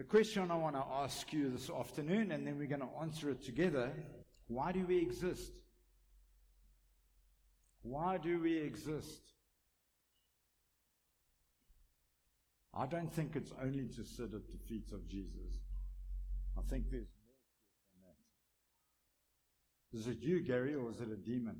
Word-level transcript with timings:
The 0.00 0.06
question 0.06 0.50
I 0.50 0.56
want 0.56 0.76
to 0.76 0.84
ask 1.02 1.30
you 1.30 1.50
this 1.50 1.68
afternoon, 1.68 2.32
and 2.32 2.46
then 2.46 2.56
we're 2.56 2.66
going 2.66 2.80
to 2.80 2.88
answer 3.02 3.28
it 3.28 3.44
together 3.44 3.92
why 4.48 4.72
do 4.72 4.86
we 4.86 4.96
exist? 4.96 5.52
Why 7.82 8.16
do 8.16 8.40
we 8.40 8.56
exist? 8.56 9.20
I 12.72 12.86
don't 12.86 13.12
think 13.12 13.36
it's 13.36 13.52
only 13.62 13.88
to 13.88 14.02
sit 14.02 14.32
at 14.32 14.48
the 14.50 14.58
feet 14.66 14.90
of 14.94 15.06
Jesus. 15.06 15.52
I 16.56 16.62
think 16.62 16.90
there's 16.90 17.12
more 17.12 17.34
to 17.52 17.60
it 17.68 17.84
than 17.92 18.00
that. 19.92 19.98
Is 19.98 20.06
it 20.06 20.26
you, 20.26 20.40
Gary, 20.40 20.74
or 20.76 20.90
is 20.92 21.00
it 21.02 21.10
a 21.12 21.16
demon? 21.16 21.58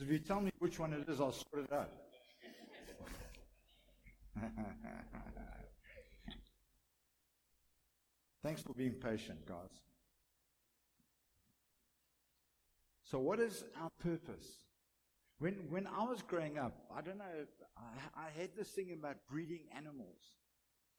If 0.00 0.10
you 0.10 0.18
tell 0.18 0.40
me 0.40 0.50
which 0.58 0.80
one 0.80 0.92
it 0.92 1.08
is, 1.08 1.20
I'll 1.20 1.30
sort 1.30 1.66
it 1.70 1.72
out. 1.72 2.09
Thanks 8.42 8.62
for 8.62 8.72
being 8.72 8.92
patient, 8.92 9.44
guys. 9.46 9.68
So, 13.04 13.18
what 13.18 13.38
is 13.40 13.64
our 13.80 13.90
purpose? 14.02 14.64
When, 15.38 15.54
when 15.70 15.86
I 15.86 16.04
was 16.04 16.20
growing 16.22 16.58
up, 16.58 16.84
I 16.94 17.00
don't 17.00 17.16
know, 17.18 17.24
I, 17.76 17.82
I 18.14 18.28
had 18.38 18.50
this 18.56 18.68
thing 18.68 18.92
about 18.92 19.16
breeding 19.28 19.62
animals. 19.74 20.34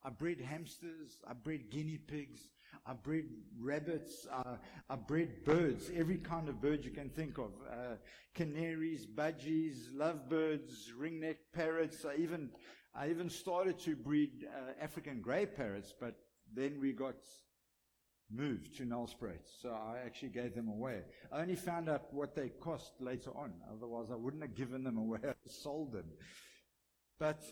I 0.03 0.09
bred 0.09 0.41
hamsters, 0.41 1.21
I 1.27 1.33
bred 1.33 1.69
guinea 1.69 1.99
pigs, 1.99 2.49
I 2.87 2.93
bred 2.93 3.25
rabbits, 3.59 4.25
uh, 4.33 4.55
I 4.89 4.95
bred 4.95 5.45
birds, 5.45 5.91
every 5.95 6.17
kind 6.17 6.49
of 6.49 6.59
bird 6.59 6.83
you 6.83 6.89
can 6.89 7.09
think 7.09 7.37
of. 7.37 7.51
Uh, 7.71 7.97
canaries, 8.33 9.05
budgies, 9.05 9.93
lovebirds, 9.93 10.91
ringneck 10.99 11.35
parrots. 11.53 12.03
I 12.03 12.15
even, 12.15 12.49
I 12.93 13.09
even 13.09 13.29
started 13.29 13.79
to 13.79 13.95
breed 13.95 14.45
uh, 14.45 14.83
African 14.83 15.21
grey 15.21 15.45
parrots, 15.45 15.93
but 15.97 16.15
then 16.53 16.79
we 16.81 16.91
got 16.91 17.15
moved 18.29 18.75
to 18.77 18.83
Nelspruit, 18.83 19.45
so 19.61 19.69
I 19.69 19.99
actually 20.05 20.29
gave 20.29 20.55
them 20.55 20.67
away. 20.67 21.01
I 21.31 21.41
only 21.41 21.55
found 21.55 21.89
out 21.89 22.13
what 22.13 22.35
they 22.35 22.49
cost 22.49 22.93
later 22.99 23.31
on. 23.35 23.53
Otherwise, 23.71 24.07
I 24.11 24.15
wouldn't 24.15 24.41
have 24.41 24.55
given 24.55 24.83
them 24.83 24.97
away. 24.97 25.19
I 25.27 25.33
sold 25.47 25.93
them. 25.93 26.05
But 27.19 27.43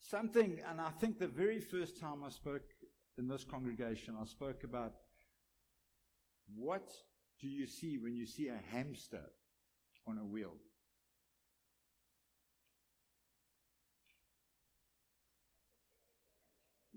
something, 0.00 0.60
and 0.68 0.80
I 0.80 0.90
think 0.90 1.18
the 1.18 1.26
very 1.28 1.60
first 1.60 2.00
time 2.00 2.22
I 2.24 2.30
spoke 2.30 2.62
in 3.18 3.28
this 3.28 3.44
congregation, 3.44 4.14
I 4.20 4.24
spoke 4.26 4.64
about 4.64 4.94
what 6.54 6.90
do 7.40 7.48
you 7.48 7.66
see 7.66 7.98
when 7.98 8.14
you 8.14 8.26
see 8.26 8.48
a 8.48 8.60
hamster 8.70 9.24
on 10.06 10.18
a 10.18 10.24
wheel? 10.24 10.54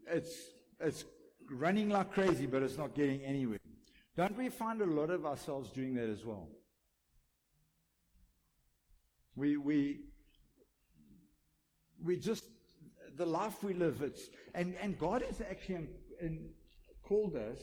It's, 0.09 0.35
it's 0.79 1.05
running 1.51 1.89
like 1.89 2.11
crazy, 2.11 2.45
but 2.45 2.63
it's 2.63 2.77
not 2.77 2.95
getting 2.95 3.21
anywhere. 3.23 3.59
Don't 4.15 4.37
we 4.37 4.49
find 4.49 4.81
a 4.81 4.85
lot 4.85 5.09
of 5.09 5.25
ourselves 5.25 5.69
doing 5.71 5.93
that 5.95 6.09
as 6.09 6.25
well? 6.25 6.47
We, 9.35 9.57
we, 9.57 9.99
we 12.03 12.17
just, 12.17 12.45
the 13.15 13.25
life 13.25 13.63
we 13.63 13.73
live, 13.73 14.01
it's, 14.01 14.29
and, 14.55 14.73
and 14.81 14.97
God 14.97 15.21
has 15.21 15.41
actually 15.41 15.75
in, 15.75 15.87
in, 16.19 16.49
called 17.03 17.35
us 17.35 17.59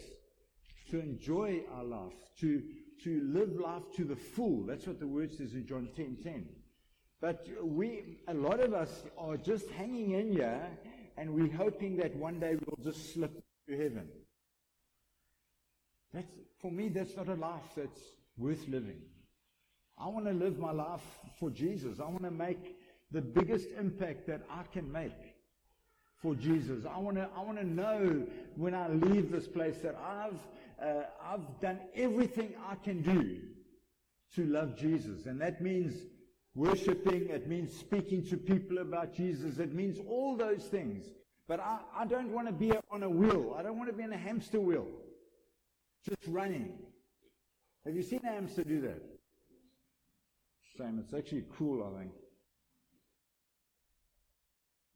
to 0.91 1.01
enjoy 1.01 1.63
our 1.75 1.85
life, 1.85 2.13
to, 2.41 2.63
to 3.03 3.21
live 3.25 3.57
life 3.59 3.83
to 3.97 4.05
the 4.05 4.15
full. 4.15 4.65
That's 4.65 4.87
what 4.87 5.01
the 5.01 5.09
word 5.09 5.33
says 5.33 5.55
in 5.55 5.67
John 5.67 5.89
10 5.97 6.19
10. 6.23 6.47
But 7.21 7.49
we, 7.63 8.19
a 8.29 8.35
lot 8.35 8.61
of 8.61 8.75
us 8.75 9.05
are 9.17 9.37
just 9.37 9.69
hanging 9.71 10.13
in 10.13 10.33
here 10.33 10.67
and 11.17 11.35
we're 11.35 11.53
hoping 11.53 11.97
that 11.99 12.15
one 12.17 12.41
day 12.41 12.57
we'll 12.67 12.85
just 12.85 13.13
slip 13.15 13.33
to 13.69 13.77
heaven. 13.77 14.09
That's, 16.13 16.33
for 16.61 16.71
me, 16.71 16.89
that's 16.89 17.17
not 17.17 17.29
a 17.29 17.35
life 17.35 17.63
that's 17.77 18.01
worth 18.37 18.67
living. 18.69 19.01
I 19.99 20.09
want 20.09 20.27
to 20.27 20.33
live 20.33 20.59
my 20.59 20.73
life 20.73 21.03
for 21.39 21.51
Jesus. 21.51 22.01
I 22.01 22.05
want 22.05 22.23
to 22.23 22.31
make 22.31 22.77
the 23.11 23.21
biggest 23.21 23.69
impact 23.79 24.27
that 24.27 24.43
I 24.51 24.63
can 24.73 24.91
make 24.91 25.13
for 26.21 26.35
Jesus. 26.35 26.85
I 26.85 26.99
want 26.99 27.17
to, 27.17 27.29
I 27.37 27.43
want 27.43 27.59
to 27.59 27.67
know 27.67 28.27
when 28.57 28.75
I 28.75 28.89
leave 28.89 29.31
this 29.31 29.47
place 29.47 29.77
that 29.83 29.97
I've, 29.97 30.85
uh, 30.85 31.05
I've 31.25 31.61
done 31.61 31.79
everything 31.95 32.55
I 32.69 32.75
can 32.77 33.03
do 33.03 33.41
to 34.35 34.47
love 34.47 34.77
Jesus. 34.77 35.27
And 35.27 35.41
that 35.41 35.61
means 35.61 35.95
worshiping. 36.55 37.29
It 37.31 37.49
means 37.49 37.77
speaking 37.77 38.25
to 38.27 38.37
people 38.37 38.79
about 38.79 39.15
Jesus. 39.15 39.59
It 39.59 39.75
means 39.75 39.99
all 40.09 40.37
those 40.37 40.65
things. 40.65 41.07
But 41.47 41.61
I, 41.61 41.79
I 41.97 42.07
don't 42.07 42.31
want 42.31 42.47
to 42.47 42.53
be 42.53 42.73
on 42.91 43.03
a 43.03 43.11
wheel. 43.11 43.55
I 43.59 43.63
don't 43.63 43.77
want 43.77 43.91
to 43.91 43.97
be 43.97 44.03
in 44.03 44.13
a 44.13 44.19
hamster 44.19 44.61
wheel. 44.61 44.87
Just 46.09 46.27
running. 46.29 46.73
Have 47.85 47.95
you 47.95 48.03
seen 48.03 48.21
a 48.25 48.33
hamster 48.33 48.65
do 48.65 48.81
that? 48.83 49.03
Shame. 50.77 50.99
It's 51.03 51.13
actually 51.13 51.43
cruel, 51.43 51.93
I 51.95 51.99
think. 51.99 52.13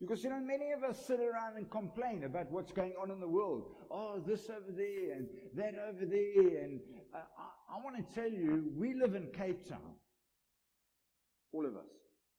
Because, 0.01 0.23
you 0.23 0.31
know, 0.31 0.41
many 0.41 0.71
of 0.71 0.85
us 0.85 1.05
sit 1.07 1.19
around 1.19 1.57
and 1.57 1.69
complain 1.71 2.23
about 2.25 2.51
what's 2.53 2.71
going 2.71 2.95
on 3.03 3.11
in 3.11 3.19
the 3.19 3.29
world. 3.29 3.65
Oh, 3.91 4.23
this 4.25 4.49
over 4.49 4.71
there 4.75 5.17
and 5.17 5.27
that 5.57 5.75
over 5.89 6.07
there. 6.07 6.63
And 6.63 6.81
uh, 7.13 7.19
I, 7.19 7.77
I 7.77 7.83
want 7.83 7.97
to 7.97 8.15
tell 8.15 8.31
you, 8.31 8.71
we 8.77 8.95
live 8.95 9.17
in 9.17 9.27
Cape 9.37 9.69
Town. 9.69 9.97
All 11.53 11.67
of 11.67 11.77
us. 11.77 11.91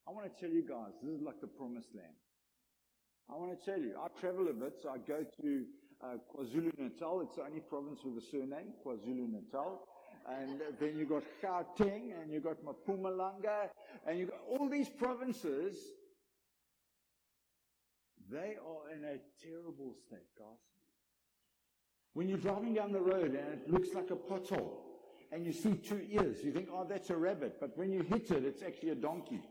I 0.08 0.12
want 0.12 0.26
to 0.34 0.42
tell 0.42 0.50
you 0.50 0.64
guys, 0.68 0.94
this 1.04 1.14
is 1.16 1.22
like 1.22 1.40
the 1.42 1.48
promised 1.48 1.90
land. 1.96 2.14
I 3.32 3.38
want 3.38 3.58
to 3.58 3.64
tell 3.64 3.80
you, 3.80 3.94
I 4.00 4.08
travel 4.20 4.48
a 4.50 4.54
bit, 4.54 4.74
so 4.82 4.90
I 4.90 4.98
go 4.98 5.24
to 5.42 5.66
uh, 6.04 6.18
KwaZulu 6.34 6.80
Natal. 6.80 7.22
It's 7.22 7.36
the 7.36 7.44
only 7.44 7.60
province 7.60 8.00
with 8.04 8.24
a 8.24 8.26
surname, 8.26 8.74
KwaZulu 8.86 9.30
Natal. 9.32 9.82
And 10.28 10.62
then 10.80 10.98
you've 10.98 11.10
got 11.10 11.24
Gauteng, 11.44 12.20
and 12.20 12.32
you've 12.32 12.44
got 12.44 12.58
Mpumalanga, 12.64 13.70
and 14.08 14.20
you've 14.20 14.30
got 14.30 14.40
all 14.50 14.68
these 14.68 14.90
provinces. 14.90 15.76
They 18.32 18.56
are 18.58 18.96
in 18.96 19.04
a 19.06 19.18
terrible 19.44 19.96
state, 20.08 20.28
guys. 20.38 20.58
When 22.14 22.28
you're 22.28 22.38
driving 22.38 22.74
down 22.74 22.92
the 22.92 23.00
road 23.00 23.36
and 23.36 23.36
it 23.36 23.70
looks 23.70 23.90
like 23.94 24.10
a 24.12 24.16
pothole, 24.16 24.89
and 25.32 25.46
you 25.46 25.54
see 25.54 25.76
two 25.76 26.02
ears, 26.10 26.38
you 26.44 26.52
think, 26.52 26.70
oh, 26.72 26.86
that's 26.90 27.10
a 27.10 27.16
rabbit. 27.16 27.58
But 27.60 27.78
when 27.78 27.92
you 27.92 28.02
hit 28.02 28.32
it, 28.32 28.44
it's 28.44 28.64
actually 28.64 28.90
a 28.90 28.96
donkey. 28.96 29.42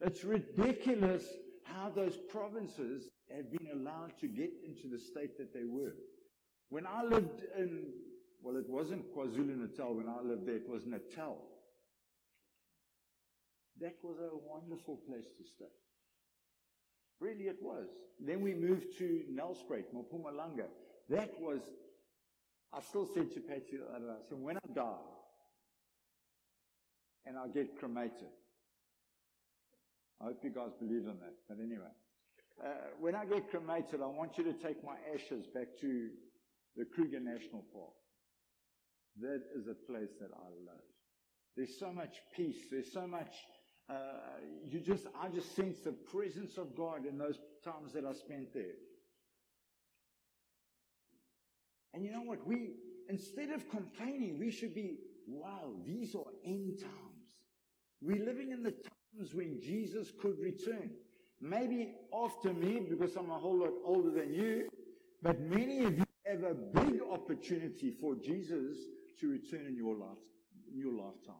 It's 0.00 0.24
ridiculous 0.24 1.24
how 1.64 1.90
those 1.90 2.16
provinces 2.16 3.08
have 3.34 3.50
been 3.52 3.68
allowed 3.72 4.18
to 4.20 4.26
get 4.26 4.50
into 4.66 4.88
the 4.88 4.98
state 4.98 5.36
that 5.38 5.52
they 5.52 5.64
were. 5.64 5.94
When 6.70 6.86
I 6.86 7.02
lived 7.04 7.42
in, 7.58 7.86
well, 8.42 8.56
it 8.56 8.68
wasn't 8.68 9.14
KwaZulu 9.14 9.58
Natal 9.58 9.94
when 9.94 10.08
I 10.08 10.22
lived 10.22 10.46
there, 10.46 10.56
it 10.56 10.68
was 10.68 10.86
Natal. 10.86 11.38
That 13.80 13.96
was 14.02 14.18
a 14.18 14.30
wonderful 14.48 14.96
place 15.06 15.26
to 15.36 15.44
stay. 15.44 15.72
Really, 17.20 17.44
it 17.44 17.58
was. 17.60 17.88
Then 18.18 18.40
we 18.40 18.54
moved 18.54 18.96
to 18.98 19.22
Nelspruit, 19.30 19.84
Mpumalanga. 19.94 20.66
That 21.08 21.32
was, 21.40 21.60
I 22.72 22.80
still 22.80 23.08
said 23.14 23.32
to 23.32 23.40
Patsy 23.40 23.78
the 23.78 23.96
other 23.96 24.06
day, 24.06 24.12
I 24.12 24.28
said, 24.28 24.38
when 24.38 24.56
I 24.56 24.72
die 24.74 25.06
and 27.26 27.36
I 27.36 27.48
get 27.48 27.78
cremated, 27.78 28.30
I 30.20 30.26
hope 30.26 30.44
you 30.44 30.50
guys 30.50 30.70
believe 30.78 31.02
in 31.02 31.18
that. 31.18 31.34
But 31.48 31.58
anyway, 31.58 31.90
uh, 32.64 32.68
when 33.00 33.14
I 33.14 33.24
get 33.24 33.50
cremated, 33.50 34.02
I 34.02 34.06
want 34.06 34.38
you 34.38 34.44
to 34.44 34.52
take 34.52 34.84
my 34.84 34.96
ashes 35.14 35.46
back 35.46 35.68
to 35.80 36.10
the 36.76 36.84
Kruger 36.84 37.18
National 37.18 37.64
Park. 37.72 37.94
That 39.20 39.42
is 39.56 39.66
a 39.66 39.74
place 39.74 40.10
that 40.20 40.30
I 40.32 40.48
love. 40.64 40.84
There's 41.56 41.78
so 41.78 41.92
much 41.92 42.16
peace. 42.36 42.68
There's 42.70 42.92
so 42.92 43.06
much. 43.06 43.34
Uh, 43.88 43.94
you 44.64 44.80
just, 44.80 45.06
I 45.20 45.28
just 45.28 45.56
sense 45.56 45.78
the 45.80 45.92
presence 45.92 46.58
of 46.58 46.76
God 46.76 47.06
in 47.06 47.18
those 47.18 47.38
times 47.64 47.92
that 47.94 48.04
I 48.04 48.12
spent 48.12 48.54
there. 48.54 48.76
And 51.94 52.04
you 52.04 52.12
know 52.12 52.22
what? 52.22 52.46
We, 52.46 52.70
instead 53.08 53.50
of 53.50 53.68
complaining, 53.68 54.38
we 54.38 54.50
should 54.50 54.74
be, 54.74 54.98
wow, 55.26 55.72
these 55.84 56.14
are 56.14 56.24
end 56.44 56.78
times. 56.78 56.94
We're 58.00 58.24
living 58.24 58.52
in 58.52 58.62
the 58.62 58.72
times 58.72 59.34
when 59.34 59.60
Jesus 59.60 60.12
could 60.20 60.38
return. 60.38 60.90
Maybe 61.40 61.94
after 62.12 62.52
me, 62.52 62.80
because 62.88 63.16
I'm 63.16 63.30
a 63.30 63.38
whole 63.38 63.58
lot 63.58 63.72
older 63.84 64.10
than 64.10 64.32
you, 64.34 64.68
but 65.22 65.40
many 65.40 65.84
of 65.84 65.98
you 65.98 66.04
have 66.26 66.44
a 66.44 66.54
big 66.54 67.00
opportunity 67.10 67.90
for 67.90 68.14
Jesus 68.14 68.76
to 69.20 69.30
return 69.30 69.66
in 69.66 69.76
your 69.76 69.96
life, 69.96 70.18
in 70.72 70.78
your 70.78 70.92
lifetime. 70.92 71.34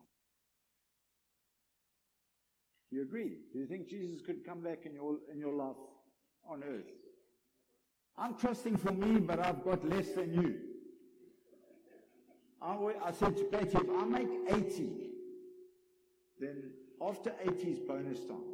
You 2.90 3.02
agree? 3.02 3.36
Do 3.52 3.58
you 3.58 3.66
think 3.66 3.88
Jesus 3.88 4.20
could 4.20 4.44
come 4.44 4.60
back 4.62 4.84
in 4.84 4.94
your 4.94 5.18
in 5.32 5.38
your 5.38 5.52
life 5.54 5.76
on 6.44 6.64
earth? 6.64 6.90
I'm 8.20 8.34
trusting 8.36 8.76
for 8.76 8.92
me, 8.92 9.18
but 9.18 9.40
I've 9.40 9.64
got 9.64 9.88
less 9.88 10.12
than 10.12 10.34
you. 10.34 10.56
I, 12.62 13.12
said 13.12 13.34
to 13.38 13.44
Katie, 13.44 13.78
if 13.78 13.90
I 13.98 14.04
make 14.04 14.28
80, 14.50 14.92
then 16.38 16.70
After 17.00 17.32
80 17.42 17.72
is 17.72 17.78
bonus 17.80 18.20
time. 18.26 18.44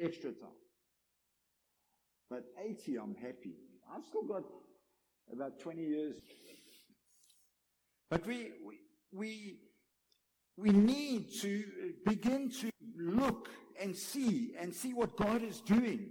Extra 0.00 0.32
time. 0.32 0.48
But 2.28 2.46
80, 2.60 2.96
I'm 2.96 3.14
happy. 3.14 3.54
I've 3.94 4.04
still 4.04 4.24
got 4.24 4.42
about 5.32 5.60
20 5.60 5.80
years. 5.80 6.16
But 8.08 8.26
we, 8.26 8.50
we, 8.66 8.78
we, 9.12 9.58
we 10.56 10.70
need 10.70 11.32
to 11.42 11.64
begin 12.04 12.50
to 12.60 12.70
look 12.96 13.48
and 13.80 13.94
see 13.94 14.54
and 14.58 14.74
see 14.74 14.92
what 14.92 15.16
God 15.16 15.42
is 15.44 15.60
doing. 15.60 16.10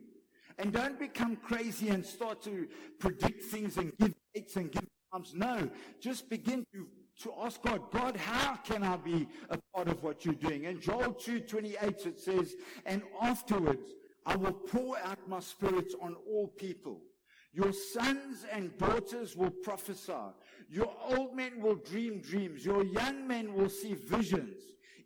And 0.60 0.74
don't 0.74 1.00
become 1.00 1.38
crazy 1.38 1.88
and 1.88 2.06
start 2.06 2.42
to 2.44 2.68
predict 3.00 3.46
things 3.46 3.78
and 3.78 3.98
give 3.98 4.14
dates 4.36 4.58
and 4.58 4.70
give 4.70 4.84
times. 5.14 5.34
No, 5.34 5.70
just 6.02 6.30
begin 6.30 6.66
to, 6.74 6.86
to 7.24 7.34
ask 7.42 7.62
God, 7.62 7.90
God, 7.92 8.18
how 8.18 8.58
can 8.58 8.84
I 8.84 8.98
be 8.98 9.30
a 9.50 9.58
part 9.74 9.88
of 9.88 10.04
what 10.04 10.26
you're 10.26 10.34
doing? 10.34 10.66
In 10.66 10.82
Joel 10.82 11.14
2.28 11.14 12.06
it 12.06 12.20
says, 12.20 12.56
and 12.86 13.02
afterwards 13.22 13.88
I 14.26 14.36
will 14.36 14.52
pour 14.52 14.98
out 15.00 15.30
my 15.30 15.40
spirit 15.40 15.94
on 16.02 16.18
all 16.30 16.50
people. 16.50 17.00
Your 17.54 17.72
sons 17.72 18.46
and 18.52 18.78
daughters 18.78 19.38
will 19.38 19.50
prophesy. 19.50 20.14
Your 20.70 20.94
old 21.08 21.36
men 21.36 21.62
will 21.62 21.76
dream 21.76 22.20
dreams. 22.20 22.66
Your 22.66 22.84
young 22.84 23.26
men 23.28 23.54
will 23.54 23.70
see 23.70 23.94
visions. 23.94 24.58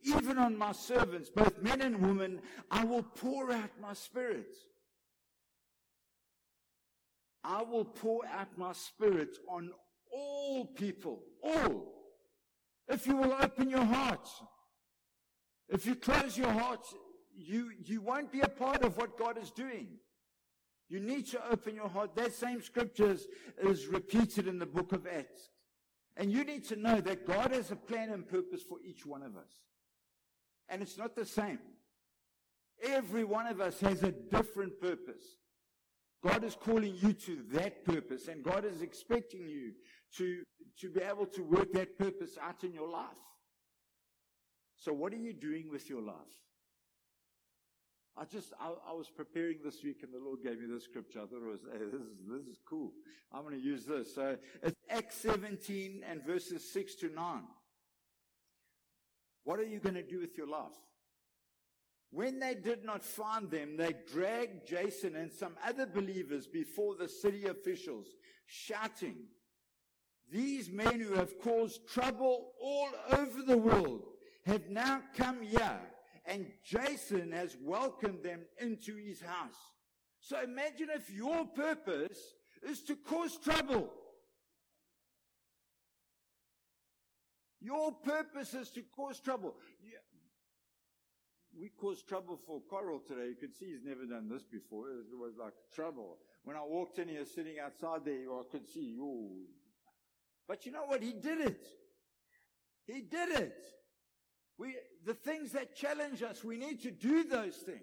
Even 0.03 0.37
on 0.37 0.57
my 0.57 0.73
servants, 0.73 1.29
both 1.29 1.61
men 1.61 1.81
and 1.81 2.01
women, 2.01 2.41
I 2.69 2.83
will 2.83 3.03
pour 3.03 3.51
out 3.51 3.69
my 3.79 3.93
spirit. 3.93 4.57
I 7.43 7.61
will 7.61 7.85
pour 7.85 8.25
out 8.25 8.57
my 8.57 8.73
spirit 8.73 9.37
on 9.49 9.71
all 10.11 10.65
people. 10.65 11.23
All. 11.43 11.93
If 12.87 13.07
you 13.07 13.17
will 13.17 13.33
open 13.33 13.69
your 13.69 13.83
heart. 13.83 14.27
If 15.69 15.85
you 15.85 15.95
close 15.95 16.37
your 16.37 16.51
heart, 16.51 16.85
you, 17.35 17.71
you 17.83 18.01
won't 18.01 18.31
be 18.31 18.41
a 18.41 18.47
part 18.47 18.83
of 18.83 18.97
what 18.97 19.17
God 19.17 19.37
is 19.37 19.51
doing. 19.51 19.87
You 20.89 20.99
need 20.99 21.25
to 21.27 21.51
open 21.51 21.75
your 21.75 21.89
heart. 21.89 22.15
That 22.15 22.33
same 22.33 22.61
scriptures 22.61 23.25
is 23.61 23.87
repeated 23.87 24.47
in 24.47 24.59
the 24.59 24.65
book 24.65 24.93
of 24.93 25.07
Acts. 25.07 25.49
And 26.15 26.31
you 26.31 26.43
need 26.43 26.65
to 26.65 26.75
know 26.75 27.01
that 27.01 27.25
God 27.25 27.51
has 27.51 27.71
a 27.71 27.75
plan 27.75 28.11
and 28.11 28.27
purpose 28.27 28.61
for 28.61 28.77
each 28.87 29.05
one 29.05 29.23
of 29.23 29.35
us. 29.35 29.49
And 30.69 30.81
it's 30.81 30.97
not 30.97 31.15
the 31.15 31.25
same. 31.25 31.59
Every 32.83 33.23
one 33.23 33.47
of 33.47 33.59
us 33.59 33.79
has 33.79 34.03
a 34.03 34.11
different 34.11 34.79
purpose. 34.79 35.23
God 36.23 36.43
is 36.43 36.55
calling 36.55 36.95
you 37.01 37.13
to 37.13 37.43
that 37.51 37.83
purpose, 37.83 38.29
and 38.29 38.43
God 38.43 38.65
is 38.65 38.81
expecting 38.81 39.47
you 39.47 39.73
to, 40.17 40.43
to 40.79 40.89
be 40.89 41.01
able 41.01 41.25
to 41.27 41.43
work 41.43 41.73
that 41.73 41.97
purpose 41.97 42.37
out 42.41 42.63
in 42.63 42.73
your 42.73 42.87
life. 42.87 43.09
So, 44.77 44.93
what 44.93 45.13
are 45.13 45.17
you 45.17 45.33
doing 45.33 45.69
with 45.69 45.89
your 45.89 46.01
life? 46.01 46.15
I 48.15 48.25
just, 48.25 48.53
I, 48.59 48.71
I, 48.89 48.93
was 48.93 49.09
preparing 49.09 49.57
this 49.63 49.83
week 49.83 50.03
and 50.03 50.13
the 50.13 50.23
Lord 50.23 50.43
gave 50.43 50.59
me 50.59 50.67
this 50.71 50.83
scripture. 50.83 51.21
I 51.23 51.25
thought 51.25 51.41
it 51.43 51.49
was, 51.49 51.61
hey, 51.71 51.79
this 51.91 52.01
is, 52.01 52.17
this 52.29 52.45
is 52.45 52.59
cool. 52.63 52.91
I'm 53.31 53.41
going 53.41 53.55
to 53.55 53.59
use 53.59 53.85
this. 53.85 54.13
So 54.13 54.37
it's 54.61 54.75
Acts 54.87 55.17
17 55.17 56.03
and 56.07 56.23
verses 56.23 56.63
6 56.71 56.93
to 56.95 57.09
9. 57.09 57.41
What 59.45 59.59
are 59.59 59.65
you 59.65 59.79
going 59.79 59.95
to 59.95 60.03
do 60.03 60.19
with 60.19 60.37
your 60.37 60.47
life? 60.47 60.77
When 62.13 62.39
they 62.39 62.53
did 62.53 62.85
not 62.85 63.03
find 63.03 63.49
them, 63.49 63.75
they 63.75 63.95
dragged 64.13 64.67
Jason 64.67 65.15
and 65.15 65.31
some 65.31 65.55
other 65.67 65.87
believers 65.87 66.45
before 66.45 66.95
the 66.95 67.09
city 67.09 67.47
officials, 67.47 68.05
shouting, 68.45 69.15
These 70.31 70.69
men 70.69 70.99
who 70.99 71.13
have 71.15 71.39
caused 71.39 71.87
trouble 71.89 72.51
all 72.61 72.89
over 73.13 73.41
the 73.41 73.57
world 73.57 74.03
have 74.45 74.69
now 74.69 75.01
come 75.17 75.41
here 75.41 75.79
and 76.25 76.45
Jason 76.63 77.31
has 77.31 77.57
welcomed 77.59 78.21
them 78.23 78.41
into 78.59 78.95
his 78.95 79.19
house. 79.19 79.57
So 80.21 80.39
imagine 80.39 80.89
if 80.93 81.09
your 81.09 81.45
purpose 81.45 82.19
is 82.61 82.83
to 82.83 82.95
cause 82.95 83.37
trouble. 83.43 83.91
Your 87.59 87.91
purpose 87.91 88.53
is 88.53 88.69
to 88.71 88.83
cause 88.95 89.19
trouble. 89.19 89.55
We 91.59 91.69
caused 91.69 92.07
trouble 92.07 92.39
for 92.47 92.61
Coral 92.61 92.99
today. 92.99 93.27
You 93.29 93.35
could 93.35 93.55
see 93.55 93.67
he's 93.67 93.83
never 93.85 94.05
done 94.05 94.27
this 94.29 94.43
before. 94.43 94.89
It 94.89 95.17
was 95.17 95.33
like 95.39 95.53
trouble. 95.73 96.17
When 96.43 96.57
I 96.57 96.63
walked 96.63 96.99
in, 96.99 97.07
he 97.07 97.17
was 97.17 97.31
sitting 97.31 97.59
outside 97.63 98.05
there. 98.05 98.31
I 98.31 98.41
could 98.51 98.67
see, 98.67 98.97
oh. 98.99 99.29
But 100.47 100.65
you 100.65 100.71
know 100.71 100.85
what? 100.85 101.01
He 101.01 101.13
did 101.13 101.41
it. 101.41 101.65
He 102.85 103.01
did 103.01 103.29
it. 103.29 103.57
We, 104.57 104.75
the 105.05 105.13
things 105.13 105.51
that 105.53 105.75
challenge 105.75 106.21
us, 106.21 106.43
we 106.43 106.57
need 106.57 106.81
to 106.83 106.91
do 106.91 107.23
those 107.23 107.55
things. 107.55 107.79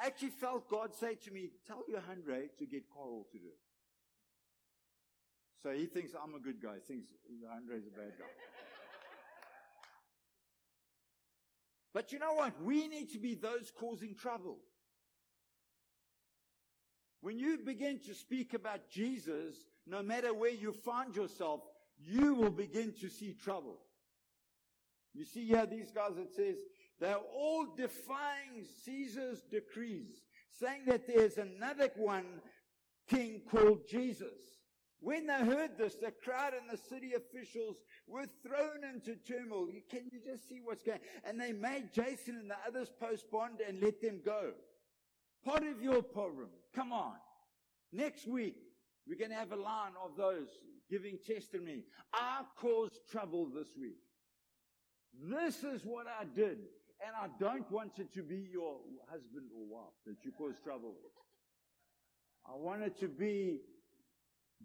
I 0.00 0.06
actually 0.06 0.30
felt 0.30 0.68
God 0.68 0.94
say 0.94 1.14
to 1.14 1.30
me, 1.32 1.50
tell 1.66 1.82
Johandre 1.90 2.48
to 2.58 2.66
get 2.66 2.88
Coral 2.88 3.26
to 3.32 3.38
do 3.38 3.46
it. 3.46 3.58
So 5.62 5.70
he 5.70 5.86
thinks 5.86 6.12
I'm 6.14 6.34
a 6.34 6.40
good 6.40 6.62
guy. 6.62 6.76
Thinks 6.86 7.08
is 7.08 7.86
a 7.86 7.90
bad 7.90 8.12
guy. 8.18 8.24
But 11.98 12.12
you 12.12 12.20
know 12.20 12.34
what? 12.34 12.52
We 12.62 12.86
need 12.86 13.10
to 13.10 13.18
be 13.18 13.34
those 13.34 13.72
causing 13.76 14.14
trouble. 14.14 14.58
When 17.22 17.40
you 17.40 17.58
begin 17.58 17.98
to 18.06 18.14
speak 18.14 18.54
about 18.54 18.88
Jesus, 18.88 19.56
no 19.84 20.00
matter 20.00 20.32
where 20.32 20.52
you 20.52 20.72
find 20.72 21.16
yourself, 21.16 21.62
you 21.98 22.34
will 22.34 22.52
begin 22.52 22.94
to 23.00 23.08
see 23.08 23.32
trouble. 23.32 23.80
You 25.12 25.24
see 25.24 25.44
here, 25.48 25.66
these 25.66 25.90
guys, 25.90 26.12
it 26.18 26.32
says, 26.36 26.58
they're 27.00 27.16
all 27.16 27.66
defying 27.76 28.64
Caesar's 28.84 29.42
decrees, 29.50 30.22
saying 30.52 30.82
that 30.86 31.08
there's 31.08 31.36
another 31.36 31.90
one 31.96 32.26
king 33.08 33.40
called 33.50 33.88
Jesus. 33.90 34.57
When 35.00 35.26
they 35.26 35.44
heard 35.44 35.78
this, 35.78 35.94
the 35.94 36.10
crowd 36.10 36.54
and 36.54 36.68
the 36.70 36.76
city 36.76 37.12
officials 37.14 37.76
were 38.06 38.26
thrown 38.44 38.82
into 38.92 39.14
turmoil. 39.16 39.68
Can 39.88 40.10
you 40.10 40.18
just 40.24 40.48
see 40.48 40.60
what's 40.62 40.82
going 40.82 40.98
And 41.24 41.40
they 41.40 41.52
made 41.52 41.92
Jason 41.92 42.36
and 42.36 42.50
the 42.50 42.56
others 42.66 42.90
post 43.00 43.30
bond 43.30 43.60
and 43.66 43.80
let 43.80 44.00
them 44.00 44.20
go. 44.24 44.52
Part 45.44 45.62
of 45.64 45.80
your 45.80 46.02
problem. 46.02 46.48
Come 46.74 46.92
on. 46.92 47.14
Next 47.92 48.26
week, 48.26 48.56
we're 49.06 49.18
going 49.18 49.30
to 49.30 49.36
have 49.36 49.52
a 49.52 49.56
line 49.56 49.92
of 50.04 50.16
those 50.16 50.48
giving 50.90 51.18
testimony. 51.24 51.84
I 52.12 52.42
caused 52.56 53.08
trouble 53.10 53.46
this 53.54 53.68
week. 53.80 53.98
This 55.22 55.62
is 55.62 55.84
what 55.84 56.06
I 56.06 56.24
did. 56.24 56.58
And 57.06 57.14
I 57.16 57.28
don't 57.38 57.70
want 57.70 58.00
it 58.00 58.12
to 58.14 58.22
be 58.22 58.48
your 58.50 58.78
husband 59.08 59.50
or 59.56 59.64
wife 59.64 59.94
that 60.06 60.24
you 60.24 60.32
cause 60.32 60.54
trouble. 60.64 60.96
I 62.44 62.56
want 62.56 62.82
it 62.82 62.98
to 63.00 63.08
be 63.08 63.60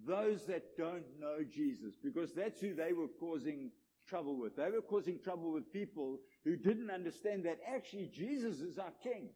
those 0.05 0.45
that 0.45 0.77
don't 0.77 1.05
know 1.19 1.43
Jesus 1.49 1.95
because 2.03 2.33
that's 2.33 2.59
who 2.59 2.73
they 2.73 2.93
were 2.93 3.07
causing 3.19 3.71
trouble 4.07 4.37
with. 4.37 4.55
They 4.55 4.69
were 4.69 4.81
causing 4.81 5.19
trouble 5.19 5.51
with 5.51 5.71
people 5.71 6.19
who 6.43 6.55
didn't 6.55 6.91
understand 6.91 7.45
that 7.45 7.59
actually 7.67 8.09
Jesus 8.13 8.59
is 8.59 8.77
our 8.77 8.93
king. 9.03 9.29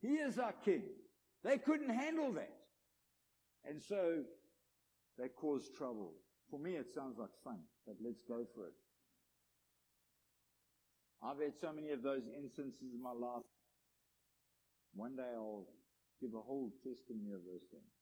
He 0.00 0.14
is 0.14 0.38
our 0.38 0.54
king. 0.64 0.82
They 1.44 1.58
couldn't 1.58 1.90
handle 1.90 2.32
that. 2.32 2.52
And 3.64 3.80
so 3.82 4.22
they 5.18 5.28
caused 5.28 5.74
trouble. 5.76 6.12
For 6.50 6.58
me, 6.58 6.72
it 6.72 6.86
sounds 6.94 7.18
like 7.18 7.30
fun, 7.44 7.58
but 7.86 7.96
let's 8.02 8.22
go 8.26 8.44
for 8.54 8.66
it. 8.66 8.74
I've 11.22 11.40
had 11.40 11.58
so 11.60 11.72
many 11.72 11.90
of 11.90 12.02
those 12.02 12.22
instances 12.36 12.94
in 12.94 13.02
my 13.02 13.12
life. 13.12 13.42
One 14.94 15.16
day 15.16 15.30
I'll 15.34 15.66
give 16.20 16.34
a 16.34 16.40
whole 16.40 16.72
testimony 16.82 17.32
of 17.34 17.40
those 17.44 17.66
things. 17.70 17.97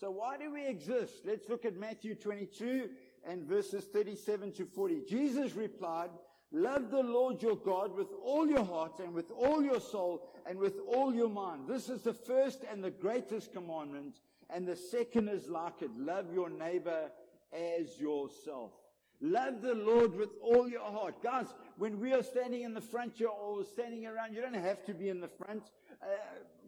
So 0.00 0.10
why 0.10 0.36
do 0.36 0.52
we 0.52 0.66
exist? 0.66 1.24
Let's 1.24 1.48
look 1.48 1.64
at 1.64 1.76
Matthew 1.76 2.14
22 2.14 2.88
and 3.26 3.44
verses 3.44 3.84
37 3.84 4.52
to 4.52 4.64
40. 4.66 5.02
Jesus 5.08 5.54
replied, 5.54 6.10
Love 6.52 6.90
the 6.90 7.02
Lord 7.02 7.42
your 7.42 7.56
God 7.56 7.96
with 7.96 8.08
all 8.22 8.46
your 8.46 8.64
heart 8.64 9.00
and 9.00 9.12
with 9.12 9.30
all 9.30 9.62
your 9.62 9.80
soul 9.80 10.28
and 10.46 10.58
with 10.58 10.74
all 10.86 11.14
your 11.14 11.28
mind. 11.28 11.62
This 11.68 11.88
is 11.88 12.02
the 12.02 12.12
first 12.12 12.64
and 12.70 12.82
the 12.82 12.90
greatest 12.90 13.52
commandment. 13.52 14.20
And 14.50 14.66
the 14.66 14.76
second 14.76 15.28
is 15.28 15.48
like 15.48 15.82
it. 15.82 15.90
Love 15.96 16.32
your 16.32 16.50
neighbor 16.50 17.10
as 17.52 17.98
yourself. 17.98 18.72
Love 19.20 19.62
the 19.62 19.74
Lord 19.74 20.14
with 20.14 20.30
all 20.42 20.68
your 20.68 20.82
heart. 20.82 21.22
Guys, 21.22 21.46
when 21.76 22.00
we 22.00 22.12
are 22.12 22.22
standing 22.22 22.62
in 22.62 22.74
the 22.74 22.80
front 22.80 23.18
you're 23.18 23.30
all 23.30 23.64
standing 23.64 24.06
around, 24.06 24.34
you 24.34 24.40
don't 24.40 24.54
have 24.54 24.84
to 24.84 24.94
be 24.94 25.08
in 25.08 25.20
the 25.20 25.28
front. 25.28 25.62
Uh, 26.02 26.06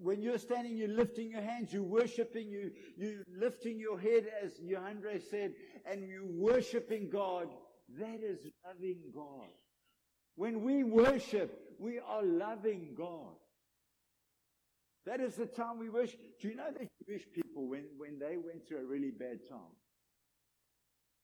when 0.01 0.23
you're 0.23 0.39
standing, 0.39 0.77
you're 0.77 0.89
lifting 0.89 1.31
your 1.31 1.41
hands, 1.41 1.73
you're 1.73 1.83
worshiping, 1.83 2.49
you, 2.49 2.71
you're 2.97 3.25
lifting 3.39 3.79
your 3.79 3.99
head, 3.99 4.27
as 4.43 4.53
Johandre 4.55 5.21
said, 5.31 5.53
and 5.85 6.09
you're 6.09 6.25
worshiping 6.25 7.09
God. 7.11 7.49
That 7.99 8.21
is 8.23 8.41
loving 8.67 8.99
God. 9.15 9.49
When 10.35 10.63
we 10.63 10.85
worship, 10.85 11.75
we 11.79 11.99
are 11.99 12.23
loving 12.23 12.95
God. 12.97 13.37
That 15.07 15.21
is 15.21 15.37
the 15.37 15.47
time 15.47 15.79
we 15.79 15.89
worship. 15.89 16.21
Do 16.41 16.49
you 16.49 16.57
know 16.57 16.71
the 16.77 16.89
Jewish 17.07 17.25
people, 17.33 17.69
when, 17.69 17.85
when 17.97 18.19
they 18.19 18.37
went 18.37 18.67
through 18.67 18.81
a 18.81 18.85
really 18.85 19.13
bad 19.13 19.49
time, 19.49 19.77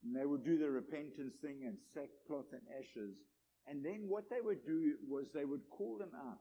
and 0.04 0.16
they 0.16 0.24
would 0.24 0.44
do 0.44 0.56
the 0.56 0.70
repentance 0.70 1.34
thing 1.42 1.62
and 1.66 1.76
sackcloth 1.92 2.52
and 2.52 2.62
ashes, 2.78 3.16
And 3.68 3.84
then 3.84 4.06
what 4.08 4.28
they 4.28 4.40
would 4.40 4.64
do 4.64 4.94
was 5.08 5.26
they 5.32 5.44
would 5.44 5.68
call 5.70 5.98
them 5.98 6.12
out 6.16 6.40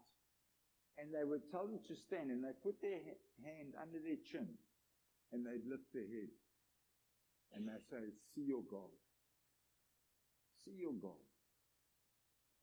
and 0.98 1.14
they 1.14 1.24
would 1.24 1.50
tell 1.52 1.68
them 1.68 1.80
to 1.88 1.96
stand 1.96 2.32
and 2.32 2.44
they'd 2.44 2.62
put 2.64 2.82
their 2.82 3.00
hand 3.44 3.74
under 3.82 4.00
their 4.00 4.18
chin 4.26 4.48
and 5.32 5.46
they'd 5.46 5.70
lift 5.70 5.94
their 5.94 6.04
head 6.04 6.30
and 7.54 7.68
they'd 7.68 7.88
say, 7.90 8.04
See 8.34 8.42
your 8.42 8.64
God. 8.70 8.90
See 10.66 10.78
your 10.80 10.94
God. 10.94 11.12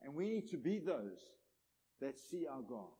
And 0.02 0.14
we 0.14 0.28
need 0.28 0.48
to 0.50 0.56
be 0.56 0.78
those 0.78 1.20
that 2.00 2.18
see 2.18 2.46
our 2.46 2.62
God. 2.62 2.90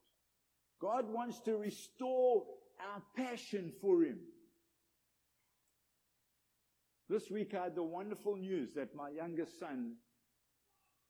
God 0.81 1.13
wants 1.13 1.41
to 1.41 1.57
restore 1.57 2.45
our 2.81 3.03
passion 3.17 3.73
for 3.81 4.03
Him. 4.03 4.19
This 7.09 7.31
week 7.31 7.55
I 7.55 7.65
had 7.65 7.75
the 7.75 7.83
wonderful 7.83 8.37
news 8.37 8.75
that 8.75 8.95
my 8.95 9.11
youngest 9.11 9.59
son 9.59 9.95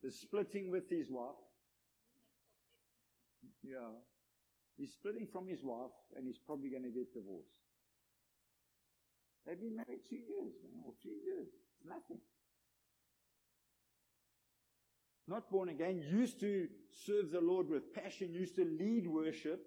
is 0.03 0.21
splitting 0.21 0.71
with 0.71 0.89
his 0.89 1.11
wife. 1.11 1.35
Yeah. 3.63 3.93
He's 4.77 4.93
splitting 4.93 5.27
from 5.33 5.47
his 5.49 5.65
wife 5.65 5.91
and 6.17 6.27
he's 6.27 6.39
probably 6.39 6.71
going 6.71 6.85
to 6.85 6.91
get 6.91 7.13
divorced. 7.13 7.49
They've 9.47 9.59
been 9.59 9.77
married 9.77 10.01
two 10.09 10.17
years, 10.17 10.53
man, 10.63 10.83
or 10.85 10.93
three 11.03 11.19
years. 11.25 11.49
It's 11.49 11.89
nothing. 11.89 12.21
Not 15.27 15.51
born 15.51 15.69
again, 15.69 16.03
used 16.11 16.41
to 16.41 16.69
serve 17.07 17.31
the 17.31 17.41
Lord 17.41 17.69
with 17.69 17.93
passion, 17.93 18.33
used 18.33 18.57
to 18.57 18.65
lead 18.65 19.07
worship, 19.07 19.61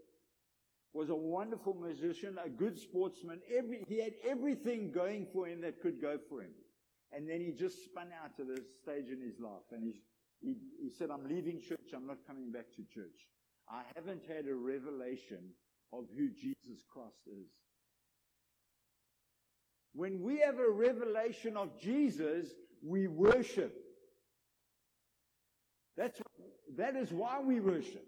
was 0.94 1.10
a 1.10 1.16
wonderful 1.16 1.74
musician, 1.74 2.38
a 2.44 2.50
good 2.50 2.78
sportsman. 2.78 3.40
Every, 3.56 3.84
he 3.88 4.02
had 4.02 4.14
everything 4.28 4.92
going 4.92 5.28
for 5.32 5.48
him 5.48 5.62
that 5.62 5.82
could 5.82 6.02
go 6.02 6.18
for 6.30 6.42
him. 6.42 6.52
And 7.12 7.30
then 7.30 7.42
he 7.42 7.52
just 7.52 7.84
spun 7.86 8.08
out 8.24 8.36
to 8.38 8.44
this 8.44 8.66
stage 8.82 9.10
in 9.12 9.22
his 9.22 9.40
life. 9.40 9.66
And 9.72 9.84
he, 9.84 10.02
he, 10.42 10.56
he 10.82 10.90
said, 10.90 11.10
I'm 11.12 11.28
leaving 11.28 11.60
church. 11.60 11.94
I'm 11.96 12.08
not 12.08 12.18
coming 12.28 12.52
back 12.52 12.66
to 12.76 12.84
church. 12.94 13.28
I 13.70 13.84
haven't 13.96 14.24
had 14.28 14.48
a 14.48 14.56
revelation 14.56 15.40
of 15.94 16.06
who 16.18 16.30
Jesus 16.30 16.84
Christ 16.92 17.22
is. 17.28 17.48
When 19.94 20.22
we 20.22 20.40
have 20.40 20.60
a 20.60 20.70
revelation 20.70 21.58
of 21.58 21.80
Jesus, 21.80 22.48
we 22.82 23.08
worship. 23.08 23.76
That's, 25.98 26.20
that 26.78 26.96
is 26.96 27.12
why 27.12 27.40
we 27.46 27.60
worship. 27.60 28.06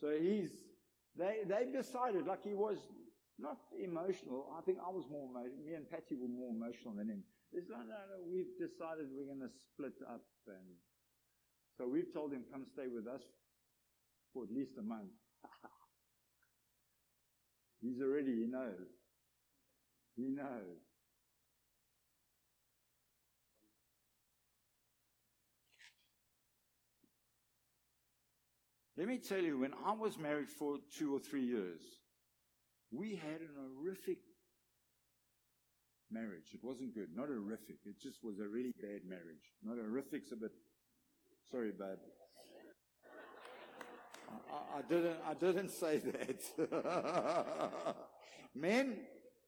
So 0.00 0.12
he's, 0.20 0.50
they, 1.16 1.38
they 1.46 1.66
decided, 1.72 2.26
like 2.26 2.44
he 2.44 2.54
was 2.54 2.78
not 3.38 3.58
emotional. 3.82 4.52
I 4.56 4.60
think 4.62 4.78
I 4.86 4.90
was 4.90 5.04
more 5.10 5.28
emotional. 5.30 5.64
Me 5.64 5.74
and 5.74 5.90
Patty 5.90 6.14
were 6.14 6.28
more 6.28 6.50
emotional 6.50 6.94
than 6.94 7.08
him. 7.08 7.22
It's 7.52 7.68
no, 7.68 7.76
no, 7.76 7.84
no, 7.84 8.16
we've 8.32 8.56
decided 8.56 9.12
we're 9.12 9.28
going 9.28 9.44
to 9.44 9.52
split 9.52 10.00
up. 10.08 10.24
And 10.48 10.80
so 11.76 11.86
we've 11.86 12.12
told 12.12 12.32
him, 12.32 12.44
come 12.50 12.64
stay 12.72 12.88
with 12.88 13.06
us 13.06 13.20
for 14.32 14.44
at 14.44 14.50
least 14.50 14.72
a 14.78 14.82
month. 14.82 15.12
He's 17.82 18.00
already, 18.00 18.32
he 18.32 18.46
knows. 18.46 18.88
He 20.16 20.28
knows. 20.28 20.80
Let 28.96 29.08
me 29.08 29.18
tell 29.18 29.40
you, 29.40 29.58
when 29.58 29.74
I 29.84 29.92
was 29.92 30.18
married 30.18 30.48
for 30.48 30.78
two 30.96 31.14
or 31.14 31.18
three 31.18 31.44
years, 31.44 31.80
we 32.90 33.16
had 33.16 33.40
an 33.40 33.50
horrific 33.56 34.18
marriage. 36.12 36.52
It 36.52 36.60
wasn't 36.62 36.94
good. 36.94 37.08
Not 37.14 37.28
horrific. 37.28 37.78
It 37.84 38.00
just 38.00 38.22
was 38.22 38.38
a 38.38 38.48
really 38.48 38.74
bad 38.80 39.00
marriage. 39.08 39.52
Not 39.62 39.76
horrific's 39.78 40.32
a 40.32 40.36
bit. 40.36 40.52
Sorry, 41.50 41.72
babe. 41.72 41.98
I, 44.50 44.78
I 44.78 44.82
didn't. 44.88 45.16
I 45.26 45.34
didn't 45.34 45.70
say 45.70 45.98
that. 45.98 46.44
Men, 48.54 48.96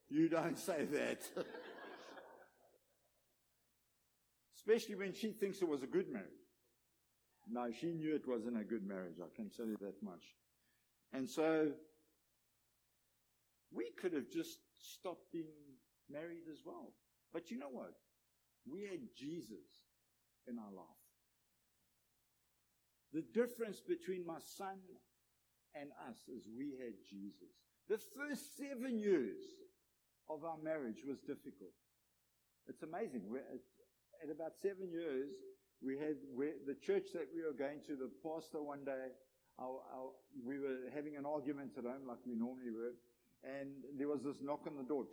you 0.09 0.29
don't 0.29 0.59
say 0.59 0.85
that. 0.87 1.21
Especially 4.57 4.95
when 4.95 5.13
she 5.13 5.33
thinks 5.33 5.61
it 5.61 5.69
was 5.69 5.83
a 5.83 5.87
good 5.87 6.11
marriage. 6.11 6.31
No, 7.51 7.71
she 7.79 7.93
knew 7.93 8.15
it 8.15 8.27
wasn't 8.27 8.59
a 8.59 8.65
good 8.65 8.87
marriage. 8.87 9.17
I 9.21 9.29
can 9.37 9.51
tell 9.51 9.67
you 9.67 9.77
that 9.83 10.03
much. 10.03 10.25
And 11.13 11.29
so 11.29 11.73
we 13.71 13.91
could 14.01 14.15
have 14.15 14.31
just 14.31 14.59
stopped 14.81 15.31
being 15.33 15.64
married 16.11 16.49
as 16.51 16.59
well. 16.65 16.93
But 17.33 17.51
you 17.51 17.59
know 17.59 17.71
what? 17.71 17.95
We 18.67 18.83
had 18.83 19.01
Jesus 19.17 19.69
in 20.47 20.59
our 20.59 20.73
life. 20.73 21.05
The 23.13 23.23
difference 23.33 23.81
between 23.81 24.27
my 24.27 24.39
son 24.59 24.79
and 25.75 25.91
us 26.09 26.19
is 26.29 26.49
we 26.57 26.75
had 26.83 26.95
Jesus. 27.09 27.55
The 27.89 27.99
first 28.17 28.57
seven 28.57 28.99
years 28.99 29.39
of 30.31 30.45
our 30.45 30.57
marriage 30.63 31.05
was 31.07 31.19
difficult. 31.21 31.75
It's 32.67 32.83
amazing. 32.83 33.23
We're 33.29 33.45
at, 33.45 33.63
at 34.25 34.31
about 34.35 34.57
seven 34.63 34.91
years, 34.91 35.31
we 35.83 35.99
had 35.99 36.17
the 36.67 36.75
church 36.81 37.13
that 37.13 37.29
we 37.35 37.43
were 37.43 37.53
going 37.53 37.81
to, 37.87 37.97
the 37.97 38.11
pastor 38.25 38.63
one 38.63 38.85
day, 38.85 39.13
our, 39.59 39.79
our, 39.95 40.11
we 40.45 40.59
were 40.59 40.91
having 40.95 41.17
an 41.17 41.27
argument 41.27 41.73
at 41.77 41.85
home 41.85 42.09
like 42.09 42.19
we 42.27 42.35
normally 42.35 42.73
were, 42.73 42.95
and 43.45 43.85
there 43.99 44.09
was 44.09 44.23
this 44.25 44.41
knock 44.43 44.67
on 44.67 44.77
the 44.77 44.83
door. 44.83 45.05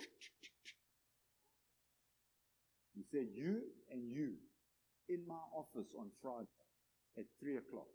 He 2.95 3.03
said, 3.12 3.27
You 3.33 3.62
and 3.91 4.12
you 4.12 4.36
in 5.10 5.25
my 5.27 5.41
office 5.55 5.88
on 5.98 6.12
Friday 6.21 6.48
at 7.17 7.25
3 7.39 7.57
o'clock. 7.57 7.88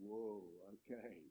Whoa, 0.00 0.42
okay. 0.74 1.30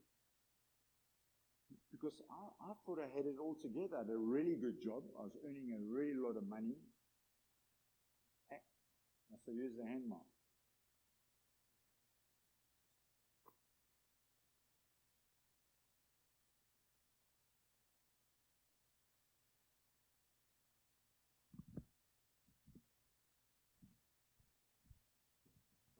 Because 1.92 2.22
I, 2.30 2.72
I 2.72 2.74
thought 2.86 3.00
I 3.00 3.10
had 3.16 3.26
it 3.26 3.38
all 3.42 3.56
together. 3.62 3.96
I 3.98 4.00
had 4.00 4.10
a 4.10 4.18
really 4.18 4.56
good 4.56 4.82
job. 4.84 5.04
I 5.20 5.24
was 5.24 5.36
earning 5.46 5.74
a 5.74 5.82
really 5.82 6.14
lot 6.16 6.38
of 6.38 6.48
money. 6.48 6.76
Ah, 8.52 9.38
so 9.46 9.52
use 9.52 9.74
the 9.78 9.86
hand 9.86 10.08
mark. 10.10 10.37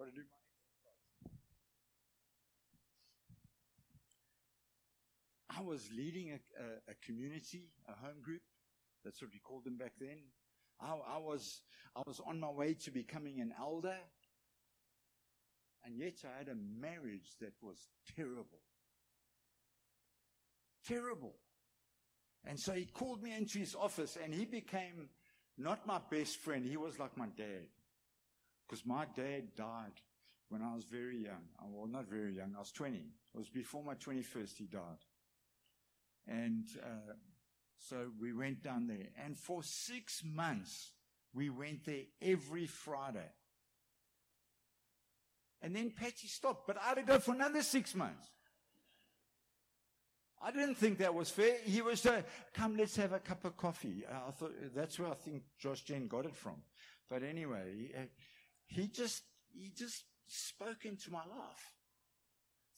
To 0.08 0.14
do 0.14 0.22
my. 0.22 1.30
I 5.58 5.62
was 5.62 5.90
leading 5.94 6.30
a, 6.30 6.36
a, 6.36 6.92
a 6.92 6.96
community, 7.06 7.72
a 7.90 7.92
home 7.92 8.22
group. 8.24 8.40
That's 9.04 9.22
what 9.22 9.32
we 9.34 9.40
called 9.40 9.66
them 9.66 9.76
back 9.78 9.92
then. 10.00 10.18
I, 10.80 10.94
I, 11.16 11.18
was, 11.18 11.60
I 11.94 12.04
was 12.08 12.22
on 12.26 12.40
my 12.40 12.50
way 12.50 12.76
to 12.86 12.92
becoming 12.92 13.42
an 13.42 13.54
elder, 13.60 13.98
and 15.84 15.98
yet 15.98 16.14
I 16.24 16.38
had 16.38 16.48
a 16.48 16.56
marriage 16.56 17.36
that 17.42 17.54
was 17.62 17.78
terrible. 18.16 18.62
Terrible. 20.88 21.36
And 22.46 22.58
so 22.58 22.72
he 22.72 22.86
called 22.86 23.22
me 23.22 23.36
into 23.36 23.60
his 23.60 23.76
office, 23.76 24.18
and 24.24 24.34
he 24.34 24.46
became 24.46 25.10
not 25.58 25.86
my 25.86 26.00
best 26.10 26.38
friend, 26.38 26.66
he 26.66 26.78
was 26.78 26.98
like 26.98 27.18
my 27.18 27.28
dad. 27.36 27.68
Because 28.68 28.86
my 28.86 29.06
dad 29.16 29.56
died 29.56 30.02
when 30.50 30.62
I 30.62 30.76
was 30.76 30.86
very 30.86 31.18
young. 31.18 31.44
Well, 31.70 31.88
not 31.88 32.08
very 32.10 32.36
young, 32.36 32.54
I 32.56 32.60
was 32.60 32.72
20. 32.72 32.98
It 32.98 33.38
was 33.38 33.50
before 33.50 33.84
my 33.84 33.96
21st, 33.96 34.58
he 34.58 34.66
died. 34.66 34.82
And 36.28 36.68
uh, 36.84 37.14
so 37.78 38.08
we 38.20 38.34
went 38.34 38.64
down 38.64 38.88
there. 38.88 39.08
And 39.24 39.38
for 39.38 39.64
six 39.64 40.24
months, 40.26 40.92
we 41.34 41.50
went 41.50 41.86
there 41.86 42.04
every 42.22 42.66
Friday. 42.66 43.32
And 45.62 45.76
then 45.76 45.92
Patsy 45.92 46.28
stopped, 46.28 46.68
but 46.68 46.78
I 46.78 46.90
had 46.90 46.96
to 46.96 47.04
go 47.04 47.20
for 47.20 47.34
another 47.34 47.64
six 47.64 47.96
months. 47.96 48.28
I 50.42 50.52
didn't 50.52 50.76
think 50.76 51.00
that 51.00 51.14
was 51.14 51.32
fair. 51.32 51.56
He 51.64 51.82
was, 51.82 52.06
uh, 52.06 52.22
come, 52.54 52.78
let's 52.78 52.96
have 52.98 53.12
a 53.12 53.20
cup 53.20 53.44
of 53.44 53.58
coffee. 53.58 54.04
Uh, 54.10 54.28
I 54.28 54.32
thought 54.32 54.54
that's 54.76 55.00
where 55.00 55.10
I 55.10 55.16
think 55.16 55.42
Josh 55.58 55.82
Gen 55.82 56.08
got 56.08 56.26
it 56.26 56.36
from. 56.36 56.58
But 57.10 57.24
anyway, 57.24 57.74
he, 57.76 57.94
uh, 57.96 58.06
he 58.68 58.88
just, 58.88 59.24
he 59.54 59.72
just 59.76 60.04
spoke 60.28 60.86
into 60.86 61.12
my 61.12 61.20
life. 61.20 61.74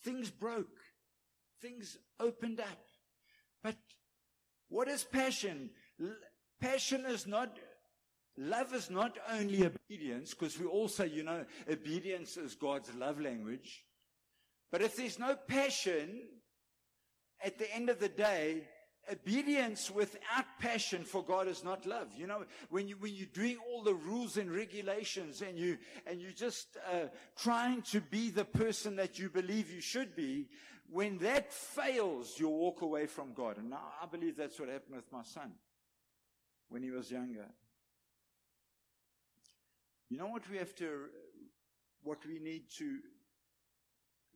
Things 0.04 0.30
broke. 0.30 0.78
Things 1.62 1.98
opened 2.20 2.60
up. 2.60 2.80
But 3.64 3.76
what 4.70 4.88
is 4.88 5.04
passion? 5.04 5.72
Passion 6.62 7.06
is 7.06 7.28
not, 7.28 7.58
love 8.38 8.74
is 8.74 8.90
not 8.90 9.18
only 9.32 9.66
obedience, 9.66 10.34
because 10.34 10.58
we 10.58 10.66
all 10.66 10.88
say, 10.88 11.08
you 11.08 11.24
know, 11.24 11.46
obedience 11.70 12.38
is 12.38 12.56
God's 12.56 12.94
love 12.96 13.20
language. 13.20 13.84
But 14.72 14.82
if 14.82 14.96
there's 14.96 15.20
no 15.20 15.36
passion, 15.36 16.22
at 17.44 17.58
the 17.58 17.74
end 17.74 17.90
of 17.90 18.00
the 18.00 18.10
day, 18.10 18.68
obedience 19.12 19.92
without 19.92 20.46
passion 20.60 21.04
for 21.04 21.24
God 21.24 21.48
is 21.48 21.64
not 21.64 21.86
love. 21.86 22.08
You 22.18 22.28
know, 22.28 22.44
when 22.70 22.88
you 22.88 22.96
when 22.98 23.14
you're 23.16 23.28
doing 23.34 23.58
all 23.70 23.84
the 23.84 23.94
rules 23.94 24.38
and 24.38 24.52
regulations 24.52 25.42
and 25.42 25.58
you 25.58 25.78
and 26.06 26.22
you 26.22 26.32
just 26.32 26.78
uh, 26.92 27.08
trying 27.38 27.82
to 27.84 28.02
be 28.02 28.30
the 28.30 28.46
person 28.46 28.96
that 28.98 29.20
you 29.20 29.30
believe 29.30 29.72
you 29.72 29.82
should 29.82 30.16
be, 30.16 30.48
when 30.90 31.18
that 31.20 31.54
fails, 31.54 32.36
you'll 32.38 32.58
walk 32.58 32.82
away 32.82 33.06
from 33.06 33.34
God. 33.34 33.58
And 33.58 33.70
now 33.70 33.94
I 34.02 34.06
believe 34.06 34.38
that's 34.38 34.60
what 34.60 34.70
happened 34.70 34.96
with 34.96 35.12
my 35.12 35.24
son 35.24 35.52
when 36.70 36.84
he 36.84 36.92
was 36.92 37.12
younger. 37.12 37.46
You 40.10 40.18
know 40.18 40.28
what 40.28 40.50
we 40.50 40.58
have 40.58 40.74
to, 40.76 41.06
what 42.04 42.26
we 42.26 42.40
need 42.40 42.64
to 42.78 43.00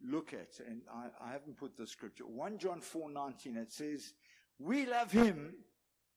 look 0.05 0.33
at, 0.33 0.59
and 0.67 0.81
I, 0.93 1.29
I 1.29 1.31
haven't 1.31 1.57
put 1.57 1.77
the 1.77 1.87
scripture. 1.87 2.25
1 2.25 2.57
John 2.57 2.81
4:19 2.81 3.57
it 3.57 3.71
says, 3.71 4.13
We 4.59 4.85
love 4.85 5.11
him 5.11 5.55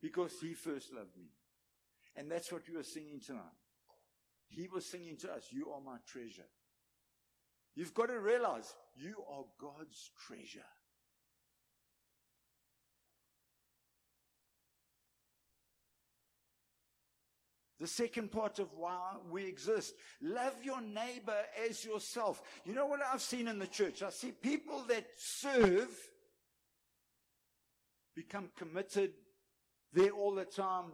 because 0.00 0.32
he 0.40 0.54
first 0.54 0.92
loved 0.92 1.16
me. 1.16 1.30
And 2.16 2.30
that's 2.30 2.50
what 2.50 2.62
we 2.68 2.76
were 2.76 2.82
singing 2.82 3.20
tonight. 3.20 3.42
He 4.48 4.68
was 4.68 4.86
singing 4.86 5.16
to 5.18 5.32
us, 5.32 5.48
You 5.50 5.70
are 5.70 5.80
my 5.80 5.98
treasure. 6.06 6.48
You've 7.74 7.94
got 7.94 8.06
to 8.06 8.18
realize 8.18 8.74
you 8.94 9.16
are 9.30 9.44
God's 9.60 10.10
treasure. 10.26 10.64
The 17.78 17.86
second 17.86 18.32
part 18.32 18.58
of 18.58 18.72
why 18.74 19.16
we 19.30 19.44
exist. 19.44 19.94
Love 20.22 20.54
your 20.62 20.80
neighbor 20.80 21.36
as 21.68 21.84
yourself. 21.84 22.42
You 22.64 22.74
know 22.74 22.86
what 22.86 23.00
I've 23.02 23.20
seen 23.20 23.48
in 23.48 23.58
the 23.58 23.66
church? 23.66 24.02
I 24.02 24.08
see 24.08 24.32
people 24.32 24.82
that 24.88 25.04
serve 25.18 25.90
become 28.16 28.48
committed. 28.56 29.12
there 29.92 30.10
all 30.10 30.34
the 30.34 30.44
time, 30.44 30.86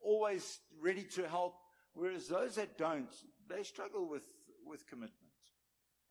always 0.00 0.60
ready 0.80 1.02
to 1.02 1.26
help. 1.26 1.56
Whereas 1.94 2.28
those 2.28 2.56
that 2.56 2.78
don't, 2.78 3.12
they 3.48 3.62
struggle 3.62 4.08
with, 4.08 4.22
with 4.66 4.86
commitment. 4.86 5.12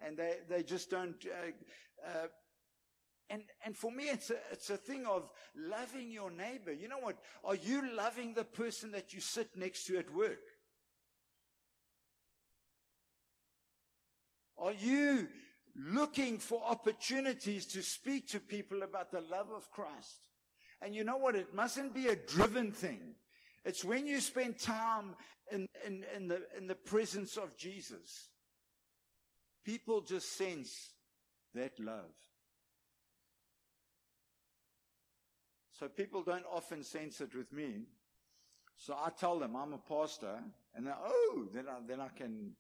And 0.05 0.17
they, 0.17 0.37
they 0.49 0.63
just 0.63 0.89
don't, 0.89 1.15
uh, 1.25 2.07
uh, 2.07 2.27
and, 3.29 3.43
and 3.65 3.75
for 3.75 3.91
me, 3.91 4.05
it's 4.05 4.29
a, 4.31 4.37
it's 4.51 4.69
a 4.69 4.77
thing 4.77 5.05
of 5.05 5.29
loving 5.55 6.11
your 6.11 6.29
neighbor. 6.29 6.73
You 6.73 6.87
know 6.87 6.99
what? 6.99 7.17
Are 7.43 7.55
you 7.55 7.95
loving 7.95 8.33
the 8.33 8.43
person 8.43 8.91
that 8.91 9.13
you 9.13 9.21
sit 9.21 9.49
next 9.55 9.85
to 9.85 9.97
at 9.97 10.13
work? 10.13 10.41
Are 14.57 14.73
you 14.73 15.27
looking 15.75 16.37
for 16.37 16.61
opportunities 16.63 17.65
to 17.67 17.81
speak 17.81 18.27
to 18.29 18.39
people 18.39 18.83
about 18.83 19.11
the 19.11 19.21
love 19.21 19.47
of 19.55 19.69
Christ? 19.71 20.19
And 20.81 20.93
you 20.93 21.03
know 21.03 21.17
what? 21.17 21.35
It 21.35 21.53
mustn't 21.53 21.93
be 21.93 22.07
a 22.07 22.15
driven 22.15 22.71
thing. 22.71 23.15
It's 23.65 23.83
when 23.83 24.05
you 24.05 24.19
spend 24.19 24.59
time 24.59 25.15
in, 25.51 25.67
in, 25.85 26.05
in, 26.15 26.27
the, 26.27 26.41
in 26.57 26.67
the 26.67 26.75
presence 26.75 27.37
of 27.37 27.55
Jesus. 27.57 28.29
People 29.63 30.01
just 30.01 30.37
sense 30.37 30.91
that 31.53 31.79
love. 31.79 32.11
So 35.79 35.87
people 35.87 36.23
don't 36.23 36.45
often 36.51 36.83
sense 36.83 37.21
it 37.21 37.33
with 37.35 37.51
me. 37.53 37.83
So 38.75 38.93
I 38.93 39.09
tell 39.09 39.39
them 39.39 39.55
I'm 39.55 39.73
a 39.73 39.77
pastor, 39.77 40.39
and 40.75 40.87
oh, 40.89 41.47
then 41.53 41.65
I, 41.69 41.79
then 41.87 42.01
I 42.01 42.09
can 42.09 42.51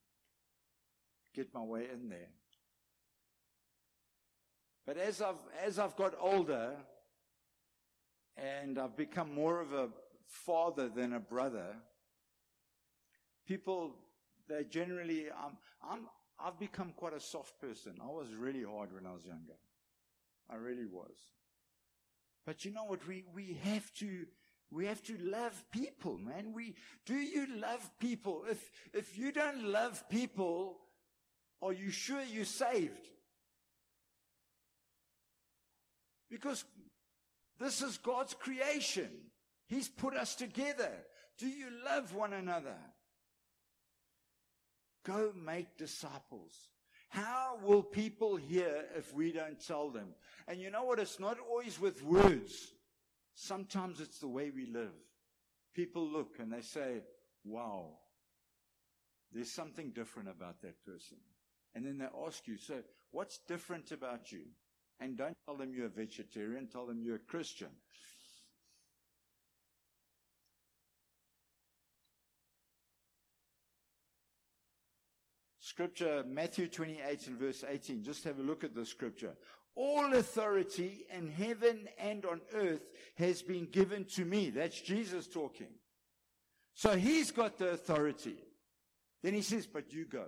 get 1.33 1.53
my 1.53 1.61
way 1.61 1.87
in 1.91 2.09
there. 2.09 2.29
But 4.85 4.97
as 4.97 5.21
I've, 5.21 5.35
as 5.65 5.79
I've 5.79 5.95
got 5.95 6.13
older, 6.19 6.73
and 8.35 8.77
I've 8.77 8.97
become 8.97 9.33
more 9.33 9.61
of 9.61 9.73
a 9.73 9.89
father 10.25 10.89
than 10.89 11.13
a 11.13 11.19
brother, 11.19 11.75
people, 13.47 13.95
they 14.49 14.63
generally, 14.65 15.27
I'm, 15.31 15.57
I'm, 15.89 16.07
I've 16.39 16.59
become 16.59 16.93
quite 16.95 17.13
a 17.13 17.19
soft 17.19 17.59
person. 17.61 17.93
I 18.01 18.07
was 18.07 18.33
really 18.37 18.63
hard 18.63 18.93
when 18.93 19.05
I 19.05 19.13
was 19.13 19.25
younger. 19.25 19.53
I 20.49 20.55
really 20.55 20.85
was. 20.85 21.15
But 22.45 22.65
you 22.65 22.71
know 22.71 22.83
what? 22.83 23.07
We, 23.07 23.23
we 23.33 23.57
have 23.63 23.93
to, 23.95 24.25
we 24.69 24.85
have 24.87 25.01
to 25.03 25.17
love 25.19 25.63
people, 25.71 26.17
man. 26.17 26.51
We, 26.53 26.75
do 27.05 27.15
you 27.15 27.47
love 27.57 27.89
people? 27.99 28.43
If, 28.49 28.71
if 28.93 29.17
you 29.17 29.31
don't 29.31 29.63
love 29.63 30.03
people, 30.09 30.79
are 31.61 31.71
you 31.71 31.89
sure 31.89 32.21
you're 32.21 32.43
saved? 32.43 33.09
Because 36.33 36.65
this 37.59 37.83
is 37.83 37.99
God's 37.99 38.33
creation. 38.33 39.07
He's 39.67 39.87
put 39.87 40.15
us 40.15 40.33
together. 40.33 40.91
Do 41.37 41.47
you 41.47 41.67
love 41.85 42.15
one 42.15 42.33
another? 42.33 42.75
Go 45.05 45.31
make 45.45 45.77
disciples. 45.77 46.69
How 47.09 47.59
will 47.61 47.83
people 47.83 48.35
hear 48.35 48.85
if 48.97 49.13
we 49.13 49.31
don't 49.31 49.63
tell 49.63 49.91
them? 49.91 50.15
And 50.47 50.59
you 50.59 50.71
know 50.71 50.85
what? 50.85 50.97
It's 50.97 51.19
not 51.19 51.37
always 51.39 51.79
with 51.79 52.03
words. 52.03 52.73
Sometimes 53.35 53.99
it's 53.99 54.17
the 54.17 54.27
way 54.27 54.49
we 54.49 54.65
live. 54.65 54.95
People 55.75 56.03
look 56.03 56.37
and 56.39 56.51
they 56.51 56.61
say, 56.61 57.03
wow, 57.43 57.91
there's 59.31 59.51
something 59.51 59.91
different 59.91 60.29
about 60.29 60.63
that 60.63 60.83
person. 60.83 61.17
And 61.75 61.85
then 61.85 61.99
they 61.99 62.07
ask 62.25 62.47
you, 62.47 62.57
so 62.57 62.81
what's 63.11 63.37
different 63.47 63.91
about 63.91 64.31
you? 64.31 64.45
And 65.03 65.17
don't 65.17 65.35
tell 65.45 65.57
them 65.57 65.73
you're 65.75 65.87
a 65.87 65.89
vegetarian, 65.89 66.67
tell 66.67 66.85
them 66.85 67.01
you're 67.03 67.17
a 67.17 67.19
Christian. 67.19 67.67
Scripture, 75.59 76.23
Matthew 76.25 76.69
28 76.69 77.27
and 77.27 77.37
verse 77.37 77.65
18. 77.67 78.01
Just 78.01 78.23
have 78.23 78.39
a 78.39 78.43
look 78.43 78.63
at 78.63 78.73
the 78.73 78.85
scripture. 78.85 79.33
All 79.75 80.13
authority 80.13 81.05
in 81.13 81.29
heaven 81.29 81.89
and 81.97 82.23
on 82.25 82.39
earth 82.53 82.89
has 83.17 83.41
been 83.41 83.65
given 83.65 84.05
to 84.15 84.23
me. 84.23 84.51
That's 84.51 84.79
Jesus 84.79 85.27
talking. 85.27 85.73
So 86.75 86.95
he's 86.95 87.31
got 87.31 87.57
the 87.57 87.71
authority. 87.71 88.37
Then 89.21 89.33
he 89.33 89.41
says, 89.41 89.67
but 89.67 89.91
you 89.91 90.05
go. 90.05 90.27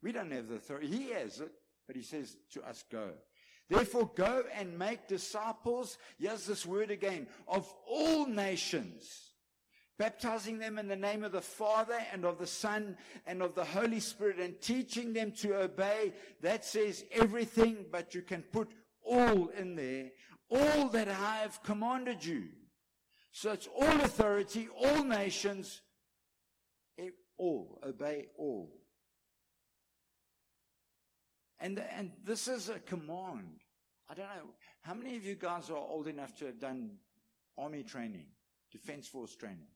We 0.00 0.12
don't 0.12 0.30
have 0.30 0.48
the 0.48 0.56
authority. 0.56 0.86
He 0.86 1.10
has 1.10 1.40
it, 1.40 1.50
but 1.90 1.96
he 1.96 2.02
says 2.04 2.36
to 2.52 2.62
us, 2.62 2.84
go. 2.88 3.10
Therefore, 3.68 4.12
go 4.14 4.44
and 4.54 4.78
make 4.78 5.08
disciples. 5.08 5.98
Here's 6.20 6.46
this 6.46 6.64
word 6.64 6.92
again 6.92 7.26
of 7.48 7.68
all 7.84 8.26
nations 8.26 9.32
baptizing 9.98 10.60
them 10.60 10.78
in 10.78 10.86
the 10.86 10.94
name 10.94 11.24
of 11.24 11.32
the 11.32 11.40
Father 11.40 11.98
and 12.12 12.24
of 12.24 12.38
the 12.38 12.46
Son 12.46 12.96
and 13.26 13.42
of 13.42 13.56
the 13.56 13.64
Holy 13.64 13.98
Spirit 13.98 14.38
and 14.38 14.60
teaching 14.60 15.12
them 15.12 15.32
to 15.32 15.60
obey. 15.60 16.12
That 16.42 16.64
says 16.64 17.04
everything, 17.10 17.86
but 17.90 18.14
you 18.14 18.22
can 18.22 18.42
put 18.42 18.68
all 19.04 19.48
in 19.48 19.74
there. 19.74 20.10
All 20.48 20.90
that 20.90 21.08
I 21.08 21.38
have 21.38 21.60
commanded 21.64 22.24
you. 22.24 22.44
So 23.32 23.50
it's 23.50 23.68
all 23.76 24.00
authority, 24.00 24.68
all 24.80 25.02
nations, 25.02 25.82
all, 27.36 27.80
obey 27.84 28.26
all. 28.38 28.79
And, 31.60 31.82
and 31.96 32.12
this 32.24 32.48
is 32.48 32.68
a 32.68 32.78
command. 32.78 33.60
I 34.08 34.14
don't 34.14 34.26
know, 34.26 34.50
how 34.82 34.94
many 34.94 35.16
of 35.16 35.24
you 35.24 35.34
guys 35.34 35.70
are 35.70 35.76
old 35.76 36.08
enough 36.08 36.34
to 36.38 36.46
have 36.46 36.58
done 36.58 36.92
army 37.58 37.82
training, 37.82 38.26
defense 38.72 39.06
force 39.06 39.36
training? 39.36 39.68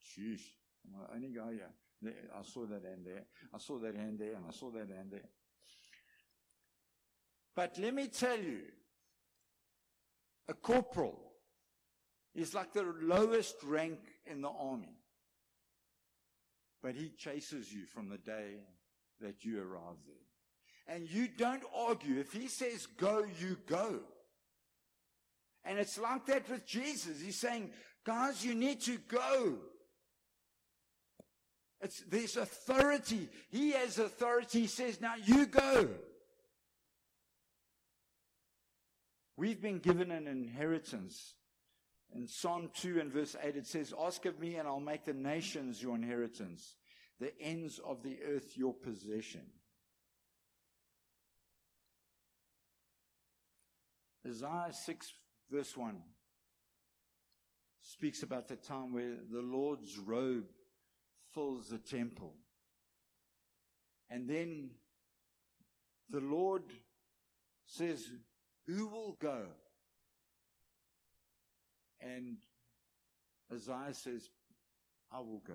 Sheesh. 0.00 0.42
I'm 0.84 1.00
the 1.00 1.14
only 1.14 1.28
guy 1.28 1.52
here. 1.52 2.14
I 2.38 2.42
saw 2.42 2.66
that 2.66 2.84
hand 2.84 3.04
there. 3.04 3.24
I 3.52 3.58
saw 3.58 3.78
that 3.78 3.96
hand 3.96 4.18
there, 4.18 4.34
and 4.34 4.44
I 4.46 4.52
saw 4.52 4.70
that 4.70 4.88
hand 4.88 5.10
there. 5.10 5.28
But 7.56 7.76
let 7.78 7.92
me 7.92 8.06
tell 8.06 8.38
you, 8.38 8.60
a 10.48 10.54
corporal 10.54 11.18
is 12.34 12.54
like 12.54 12.72
the 12.72 12.94
lowest 13.02 13.56
rank 13.64 13.98
in 14.26 14.42
the 14.42 14.48
army. 14.48 14.96
But 16.80 16.94
he 16.94 17.10
chases 17.10 17.72
you 17.72 17.84
from 17.86 18.08
the 18.08 18.18
day 18.18 18.60
that 19.20 19.44
you 19.44 19.60
arrive 19.60 19.96
there. 20.06 20.27
And 20.88 21.08
you 21.08 21.28
don't 21.28 21.62
argue. 21.76 22.18
If 22.18 22.32
he 22.32 22.48
says 22.48 22.86
go, 22.86 23.26
you 23.38 23.58
go. 23.66 24.00
And 25.64 25.78
it's 25.78 25.98
like 25.98 26.26
that 26.26 26.48
with 26.48 26.66
Jesus. 26.66 27.20
He's 27.20 27.38
saying, 27.38 27.70
guys, 28.04 28.42
you 28.42 28.54
need 28.54 28.80
to 28.82 28.96
go. 29.08 29.58
It's, 31.80 32.02
there's 32.08 32.36
authority. 32.36 33.28
He 33.50 33.72
has 33.72 33.98
authority. 33.98 34.60
He 34.60 34.66
says, 34.66 35.00
now 35.00 35.14
you 35.22 35.46
go. 35.46 35.88
We've 39.36 39.60
been 39.60 39.78
given 39.78 40.10
an 40.10 40.26
inheritance. 40.26 41.34
In 42.14 42.26
Psalm 42.26 42.70
2 42.74 42.98
and 43.00 43.12
verse 43.12 43.36
8, 43.40 43.56
it 43.56 43.66
says, 43.66 43.92
Ask 44.00 44.24
of 44.24 44.40
me 44.40 44.56
and 44.56 44.66
I'll 44.66 44.80
make 44.80 45.04
the 45.04 45.12
nations 45.12 45.82
your 45.82 45.94
inheritance, 45.94 46.76
the 47.20 47.38
ends 47.40 47.78
of 47.86 48.02
the 48.02 48.18
earth 48.26 48.56
your 48.56 48.72
possession. 48.72 49.42
Isaiah 54.28 54.72
6, 54.72 55.12
verse 55.50 55.76
1, 55.76 55.96
speaks 57.80 58.22
about 58.22 58.48
the 58.48 58.56
time 58.56 58.92
where 58.92 59.16
the 59.30 59.40
Lord's 59.40 59.98
robe 59.98 60.44
fills 61.32 61.68
the 61.68 61.78
temple. 61.78 62.34
And 64.10 64.28
then 64.28 64.70
the 66.10 66.20
Lord 66.20 66.62
says, 67.66 68.06
Who 68.66 68.88
will 68.88 69.16
go? 69.20 69.44
And 72.00 72.36
Isaiah 73.52 73.94
says, 73.94 74.28
I 75.10 75.20
will 75.20 75.42
go. 75.46 75.54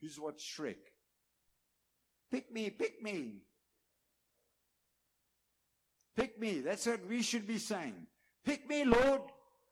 Who's 0.00 0.18
what 0.18 0.38
Shrek? 0.38 0.76
Pick 2.30 2.52
me, 2.52 2.70
pick 2.70 3.00
me. 3.02 3.42
Pick 6.16 6.38
me. 6.38 6.60
That's 6.60 6.86
what 6.86 7.06
we 7.08 7.22
should 7.22 7.46
be 7.46 7.58
saying. 7.58 8.06
Pick 8.44 8.68
me, 8.68 8.84
Lord. 8.84 9.22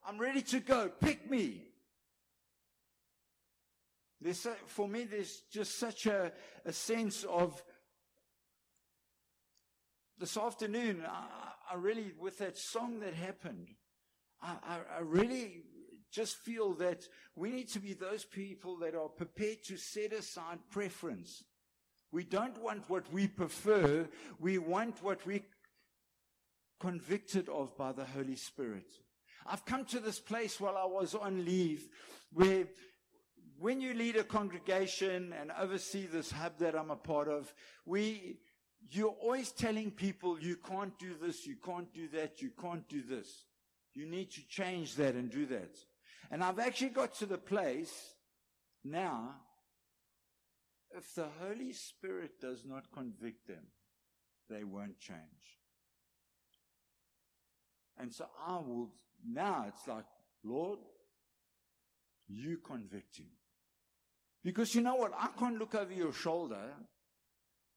I'm 0.06 0.18
ready 0.18 0.42
to 0.42 0.60
go. 0.60 0.88
Pick 0.88 1.30
me. 1.30 1.66
There's, 4.20 4.46
for 4.66 4.86
me, 4.86 5.04
there's 5.04 5.42
just 5.50 5.78
such 5.78 6.06
a, 6.06 6.32
a 6.64 6.72
sense 6.72 7.24
of 7.24 7.62
this 10.20 10.36
afternoon, 10.36 11.02
I, 11.08 11.72
I, 11.72 11.76
really, 11.76 12.12
with 12.18 12.38
that 12.38 12.58
song 12.58 13.00
that 13.00 13.14
happened, 13.14 13.68
I, 14.42 14.56
I, 14.62 14.78
I 14.98 15.00
really 15.00 15.62
just 16.12 16.36
feel 16.36 16.74
that 16.74 17.08
we 17.34 17.50
need 17.50 17.68
to 17.70 17.80
be 17.80 17.94
those 17.94 18.26
people 18.26 18.76
that 18.80 18.94
are 18.94 19.08
prepared 19.08 19.64
to 19.68 19.78
set 19.78 20.12
aside 20.12 20.58
preference. 20.70 21.42
We 22.12 22.24
don't 22.24 22.60
want 22.60 22.90
what 22.90 23.10
we 23.10 23.28
prefer. 23.28 24.08
We 24.38 24.58
want 24.58 25.02
what 25.02 25.24
we 25.24 25.44
convicted 26.80 27.48
of 27.48 27.76
by 27.76 27.92
the 27.92 28.04
Holy 28.04 28.36
Spirit. 28.36 28.86
I've 29.46 29.64
come 29.64 29.84
to 29.86 30.00
this 30.00 30.18
place 30.18 30.60
while 30.60 30.76
I 30.76 30.86
was 30.86 31.14
on 31.14 31.44
leave 31.44 31.88
where 32.32 32.66
when 33.58 33.80
you 33.80 33.92
lead 33.94 34.16
a 34.16 34.24
congregation 34.24 35.34
and 35.38 35.52
oversee 35.60 36.06
this 36.06 36.32
hub 36.32 36.58
that 36.58 36.74
I'm 36.74 36.90
a 36.90 36.96
part 36.96 37.28
of, 37.28 37.52
we, 37.84 38.38
you're 38.90 39.14
always 39.20 39.52
telling 39.52 39.90
people 39.90 40.40
you 40.40 40.56
can't 40.56 40.98
do 40.98 41.14
this, 41.20 41.46
you 41.46 41.56
can't 41.62 41.92
do 41.92 42.08
that, 42.08 42.40
you 42.40 42.50
can't 42.60 42.88
do 42.88 43.02
this. 43.02 43.44
You 43.92 44.06
need 44.06 44.30
to 44.32 44.40
change 44.48 44.94
that 44.96 45.14
and 45.14 45.30
do 45.30 45.44
that. 45.46 45.76
And 46.30 46.42
I've 46.42 46.58
actually 46.58 46.90
got 46.90 47.14
to 47.16 47.26
the 47.26 47.38
place 47.38 47.92
now, 48.82 49.34
if 50.96 51.14
the 51.14 51.28
Holy 51.40 51.72
Spirit 51.72 52.40
does 52.40 52.64
not 52.64 52.90
convict 52.92 53.46
them, 53.46 53.66
they 54.48 54.64
won't 54.64 54.98
change. 54.98 55.18
And 58.00 58.12
so 58.12 58.26
I 58.46 58.54
will, 58.54 58.90
now 59.28 59.66
it's 59.68 59.86
like, 59.86 60.04
Lord, 60.42 60.78
you 62.28 62.58
convict 62.58 63.18
him. 63.18 63.26
Because 64.42 64.74
you 64.74 64.80
know 64.80 64.94
what? 64.94 65.12
I 65.18 65.28
can't 65.38 65.58
look 65.58 65.74
over 65.74 65.92
your 65.92 66.12
shoulder. 66.12 66.72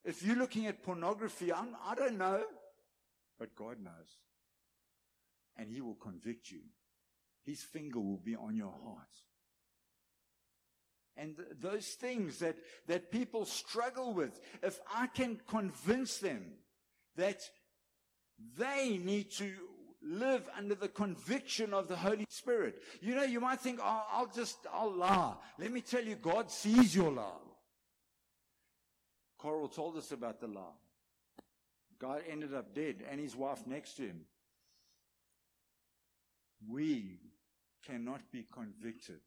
If 0.06 0.24
you're 0.24 0.38
looking 0.38 0.68
at 0.68 0.82
pornography, 0.82 1.52
I'm, 1.52 1.76
I 1.86 1.96
don't 1.96 2.18
know, 2.18 2.44
but 3.38 3.54
God 3.56 3.78
knows. 3.84 4.18
And 5.58 5.70
he 5.70 5.82
will 5.82 5.96
convict 5.96 6.52
you. 6.52 6.62
His 7.46 7.62
finger 7.62 8.00
will 8.00 8.22
be 8.24 8.36
on 8.36 8.56
your 8.56 8.72
heart. 8.72 9.08
And 11.18 11.36
th- 11.36 11.50
those 11.60 11.88
things 11.90 12.40
that, 12.40 12.56
that 12.88 13.12
people 13.12 13.46
struggle 13.46 14.14
with, 14.14 14.40
if 14.62 14.80
I 14.94 15.08
can 15.08 15.42
convince 15.48 16.20
them 16.20 16.44
that 17.18 17.42
they 18.58 18.98
need 18.98 19.32
to 19.38 19.52
live 20.04 20.50
under 20.58 20.76
the 20.76 20.88
conviction 20.88 21.74
of 21.74 21.88
the 21.88 21.96
Holy 21.96 22.26
Spirit. 22.30 22.82
You 23.02 23.16
know, 23.16 23.24
you 23.24 23.40
might 23.40 23.60
think, 23.60 23.80
oh, 23.82 24.04
I'll 24.12 24.32
just, 24.34 24.58
I'll 24.72 24.94
lie. 24.94 25.34
Let 25.58 25.72
me 25.72 25.82
tell 25.82 26.04
you, 26.04 26.16
God 26.16 26.52
sees 26.52 26.96
your 26.96 27.12
lie. 27.12 27.32
Coral 29.38 29.68
told 29.68 29.98
us 29.98 30.12
about 30.12 30.40
the 30.40 30.48
lie. 30.48 30.78
Guy 32.00 32.22
ended 32.30 32.54
up 32.54 32.74
dead 32.74 33.04
and 33.10 33.20
his 33.20 33.36
wife 33.36 33.66
next 33.66 33.94
to 33.96 34.04
him. 34.04 34.22
We 36.70 37.20
cannot 37.86 38.22
be 38.32 38.46
convicted. 38.52 39.20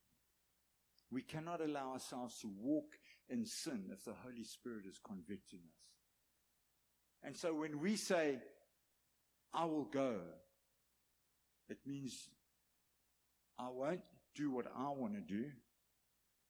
We 1.10 1.22
cannot 1.22 1.60
allow 1.60 1.92
ourselves 1.92 2.38
to 2.40 2.50
walk 2.60 2.94
in 3.28 3.44
sin 3.44 3.90
if 3.92 4.04
the 4.04 4.14
Holy 4.24 4.44
Spirit 4.44 4.84
is 4.88 4.98
convicting 5.06 5.60
us. 5.60 5.86
And 7.22 7.36
so 7.36 7.54
when 7.54 7.80
we 7.80 7.96
say, 7.96 8.38
I 9.52 9.64
will 9.64 9.84
go, 9.84 10.18
it 11.68 11.78
means 11.86 12.28
I 13.58 13.68
won't 13.70 14.02
do 14.34 14.50
what 14.50 14.66
I 14.76 14.90
want 14.90 15.14
to 15.14 15.20
do. 15.20 15.46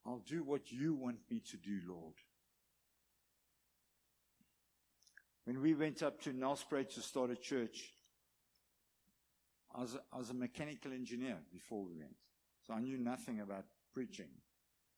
I'll 0.05 0.23
do 0.27 0.43
what 0.43 0.71
you 0.71 0.95
want 0.95 1.19
me 1.31 1.43
to 1.51 1.57
do, 1.57 1.81
Lord. 1.89 2.15
When 5.45 5.61
we 5.61 5.75
went 5.75 6.03
up 6.03 6.21
to 6.23 6.33
Nelspruit 6.33 6.95
to 6.95 7.01
start 7.01 7.31
a 7.31 7.37
church, 7.37 7.93
I 9.75 9.81
was, 9.81 9.95
a, 9.95 10.01
I 10.13 10.19
was 10.19 10.31
a 10.31 10.35
mechanical 10.35 10.93
engineer 10.93 11.37
before 11.53 11.85
we 11.85 11.95
went. 11.95 12.17
So 12.67 12.75
I 12.75 12.81
knew 12.81 12.99
nothing 12.99 13.41
about 13.41 13.65
preaching. 13.95 14.29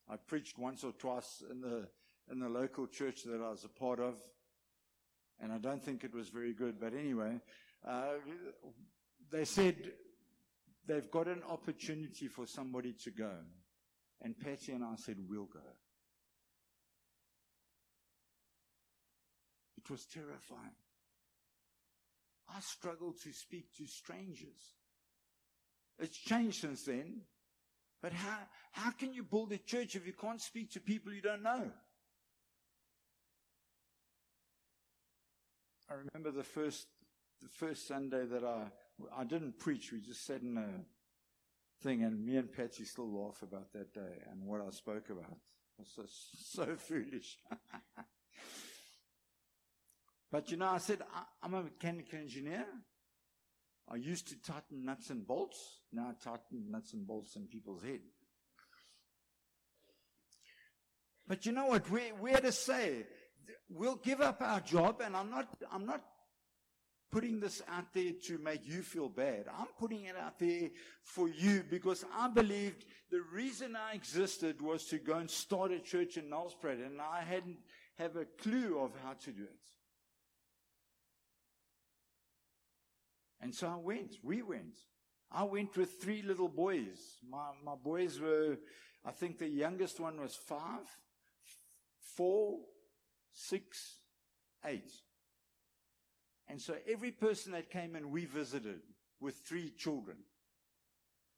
I 0.08 0.16
preached 0.16 0.58
once 0.58 0.84
or 0.84 0.92
twice 0.92 1.42
in 1.50 1.60
the, 1.60 1.88
in 2.30 2.38
the 2.38 2.48
local 2.48 2.86
church 2.86 3.24
that 3.24 3.42
I 3.42 3.50
was 3.50 3.64
a 3.64 3.68
part 3.68 4.00
of, 4.00 4.14
and 5.40 5.52
I 5.52 5.58
don't 5.58 5.82
think 5.82 6.02
it 6.04 6.14
was 6.14 6.28
very 6.28 6.54
good. 6.54 6.80
But 6.80 6.94
anyway, 6.94 7.40
uh, 7.86 8.14
they 9.30 9.44
said 9.44 9.76
they've 10.88 11.10
got 11.10 11.28
an 11.28 11.42
opportunity 11.48 12.26
for 12.26 12.46
somebody 12.46 12.94
to 13.04 13.10
go. 13.10 13.30
And 14.22 14.36
Patty 14.36 14.72
and 14.72 14.82
I 14.82 14.96
said, 14.96 15.16
We'll 15.28 15.44
go. 15.44 15.60
It 19.76 19.88
was 19.88 20.06
terrifying. 20.06 20.74
I 22.54 22.60
struggle 22.60 23.12
to 23.22 23.32
speak 23.32 23.76
to 23.76 23.86
strangers. 23.86 24.74
It's 25.98 26.16
changed 26.16 26.62
since 26.62 26.84
then. 26.84 27.20
But 28.00 28.12
how, 28.12 28.38
how 28.72 28.90
can 28.92 29.12
you 29.12 29.22
build 29.24 29.52
a 29.52 29.58
church 29.58 29.96
if 29.96 30.06
you 30.06 30.12
can't 30.12 30.40
speak 30.40 30.72
to 30.72 30.80
people 30.80 31.12
you 31.12 31.20
don't 31.20 31.42
know? 31.42 31.70
I 35.90 35.94
remember 35.94 36.30
the 36.30 36.44
first, 36.44 36.86
the 37.42 37.48
first 37.48 37.88
Sunday 37.88 38.24
that 38.26 38.44
I 38.44 38.70
I 39.16 39.24
didn't 39.24 39.58
preach. 39.58 39.92
We 39.92 40.00
just 40.00 40.26
sat 40.26 40.42
in 40.42 40.56
a 40.56 41.82
thing, 41.82 42.02
and 42.02 42.24
me 42.24 42.36
and 42.36 42.52
Patsy 42.52 42.84
still 42.84 43.08
laugh 43.08 43.42
about 43.42 43.72
that 43.72 43.94
day 43.94 44.22
and 44.30 44.44
what 44.44 44.60
I 44.60 44.70
spoke 44.70 45.10
about. 45.10 45.38
It 45.78 45.86
was 45.86 45.92
so, 45.94 46.64
so 46.64 46.76
foolish. 46.76 47.38
but 50.32 50.50
you 50.50 50.56
know, 50.56 50.68
I 50.68 50.78
said, 50.78 51.02
I, 51.14 51.46
am 51.46 51.54
a 51.54 51.62
mechanical 51.62 52.18
engineer. 52.18 52.66
I 53.90 53.96
used 53.96 54.28
to 54.28 54.36
tighten 54.42 54.84
nuts 54.84 55.10
and 55.10 55.26
bolts. 55.26 55.80
Now 55.92 56.10
I 56.10 56.24
tighten 56.24 56.70
nuts 56.70 56.92
and 56.92 57.06
bolts 57.06 57.36
in 57.36 57.46
people's 57.46 57.82
head. 57.82 58.00
But 61.26 61.46
you 61.46 61.52
know 61.52 61.66
what? 61.66 61.88
We, 61.90 62.12
we 62.20 62.32
had 62.32 62.42
to 62.42 62.52
say, 62.52 63.06
we'll 63.68 63.96
give 63.96 64.20
up 64.20 64.40
our 64.40 64.60
job, 64.60 65.02
and 65.04 65.14
I'm 65.14 65.30
not, 65.30 65.48
I'm 65.70 65.86
not 65.86 66.02
putting 67.10 67.40
this 67.40 67.62
out 67.68 67.92
there 67.94 68.12
to 68.26 68.38
make 68.38 68.66
you 68.66 68.82
feel 68.82 69.08
bad. 69.08 69.46
I'm 69.58 69.68
putting 69.78 70.04
it 70.04 70.16
out 70.16 70.38
there 70.38 70.68
for 71.02 71.28
you 71.28 71.64
because 71.68 72.04
I 72.14 72.28
believed 72.28 72.84
the 73.10 73.22
reason 73.32 73.76
I 73.76 73.94
existed 73.94 74.60
was 74.60 74.84
to 74.86 74.98
go 74.98 75.14
and 75.14 75.30
start 75.30 75.72
a 75.72 75.78
church 75.78 76.16
in 76.16 76.30
Nelspruit 76.30 76.84
and 76.84 77.00
I 77.00 77.22
hadn't 77.22 77.58
have 77.98 78.16
a 78.16 78.24
clue 78.24 78.78
of 78.78 78.92
how 79.02 79.14
to 79.24 79.30
do 79.30 79.42
it. 79.42 79.68
And 83.40 83.54
so 83.54 83.68
I 83.68 83.76
went. 83.76 84.16
We 84.22 84.42
went. 84.42 84.78
I 85.30 85.44
went 85.44 85.76
with 85.76 86.00
three 86.02 86.22
little 86.22 86.48
boys. 86.48 87.18
My, 87.28 87.50
my 87.64 87.74
boys 87.74 88.20
were, 88.20 88.58
I 89.04 89.12
think 89.12 89.38
the 89.38 89.48
youngest 89.48 90.00
one 90.00 90.20
was 90.20 90.34
five, 90.34 90.86
four, 92.16 92.58
six, 93.32 93.98
eight. 94.64 94.90
And 96.48 96.60
so 96.60 96.76
every 96.90 97.10
person 97.10 97.52
that 97.52 97.70
came 97.70 97.94
in, 97.94 98.10
we 98.10 98.24
visited 98.24 98.80
with 99.20 99.36
three 99.46 99.70
children. 99.76 100.16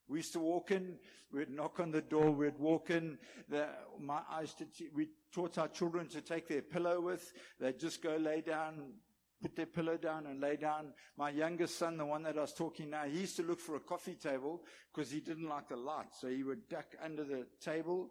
We 0.09 0.19
used 0.19 0.33
to 0.33 0.41
walk 0.41 0.71
in, 0.73 0.97
we'd 1.33 1.51
knock 1.51 1.79
on 1.79 1.93
the 1.93 2.03
door, 2.03 2.31
we'd 2.31 2.59
walk 2.59 2.91
in. 2.91 3.19
The, 3.49 3.69
my, 4.01 4.21
used 4.41 4.59
to, 4.59 4.67
we 4.95 5.09
taught 5.33 5.59
our 5.59 5.69
children 5.69 6.09
to 6.09 6.21
take 6.21 6.49
their 6.49 6.63
pillow 6.63 7.01
with. 7.01 7.33
They'd 7.61 7.79
just 7.79 8.03
go 8.03 8.17
lay 8.17 8.41
down, 8.41 8.93
put 9.41 9.55
their 9.55 9.67
pillow 9.67 9.97
down 9.97 10.27
and 10.27 10.41
lay 10.41 10.57
down. 10.57 10.93
My 11.17 11.31
youngest 11.31 11.79
son, 11.79 11.97
the 11.97 12.07
one 12.07 12.25
that 12.25 12.37
I 12.37 12.41
was 12.41 12.53
talking 12.53 12.91
now, 12.91 13.05
he 13.05 13.21
used 13.21 13.37
to 13.37 13.45
look 13.45 13.61
for 13.61 13.77
a 13.77 13.81
coffee 13.81 14.17
table 14.17 14.63
because 14.93 15.11
he 15.11 15.21
didn't 15.21 15.49
like 15.49 15.69
the 15.69 15.77
light. 15.77 16.09
So 16.19 16.29
he 16.29 16.43
would 16.43 16.69
duck 16.69 16.87
under 17.03 17.25
the 17.25 17.47
table. 17.61 18.11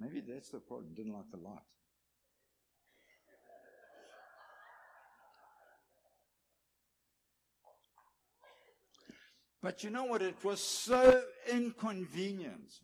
Maybe 0.00 0.22
that's 0.26 0.48
the 0.48 0.60
problem, 0.60 0.94
didn't 0.94 1.12
like 1.12 1.30
the 1.30 1.38
light. 1.38 1.62
But 9.62 9.84
you 9.84 9.90
know 9.90 10.04
what? 10.04 10.22
It 10.22 10.42
was 10.42 10.60
so 10.60 11.22
inconvenient. 11.50 12.80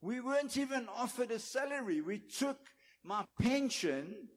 We 0.00 0.20
weren't 0.20 0.56
even 0.56 0.88
offered 0.88 1.30
a 1.30 1.38
salary. 1.38 2.00
We 2.00 2.18
took 2.18 2.58
my 3.04 3.24
pension 3.38 4.28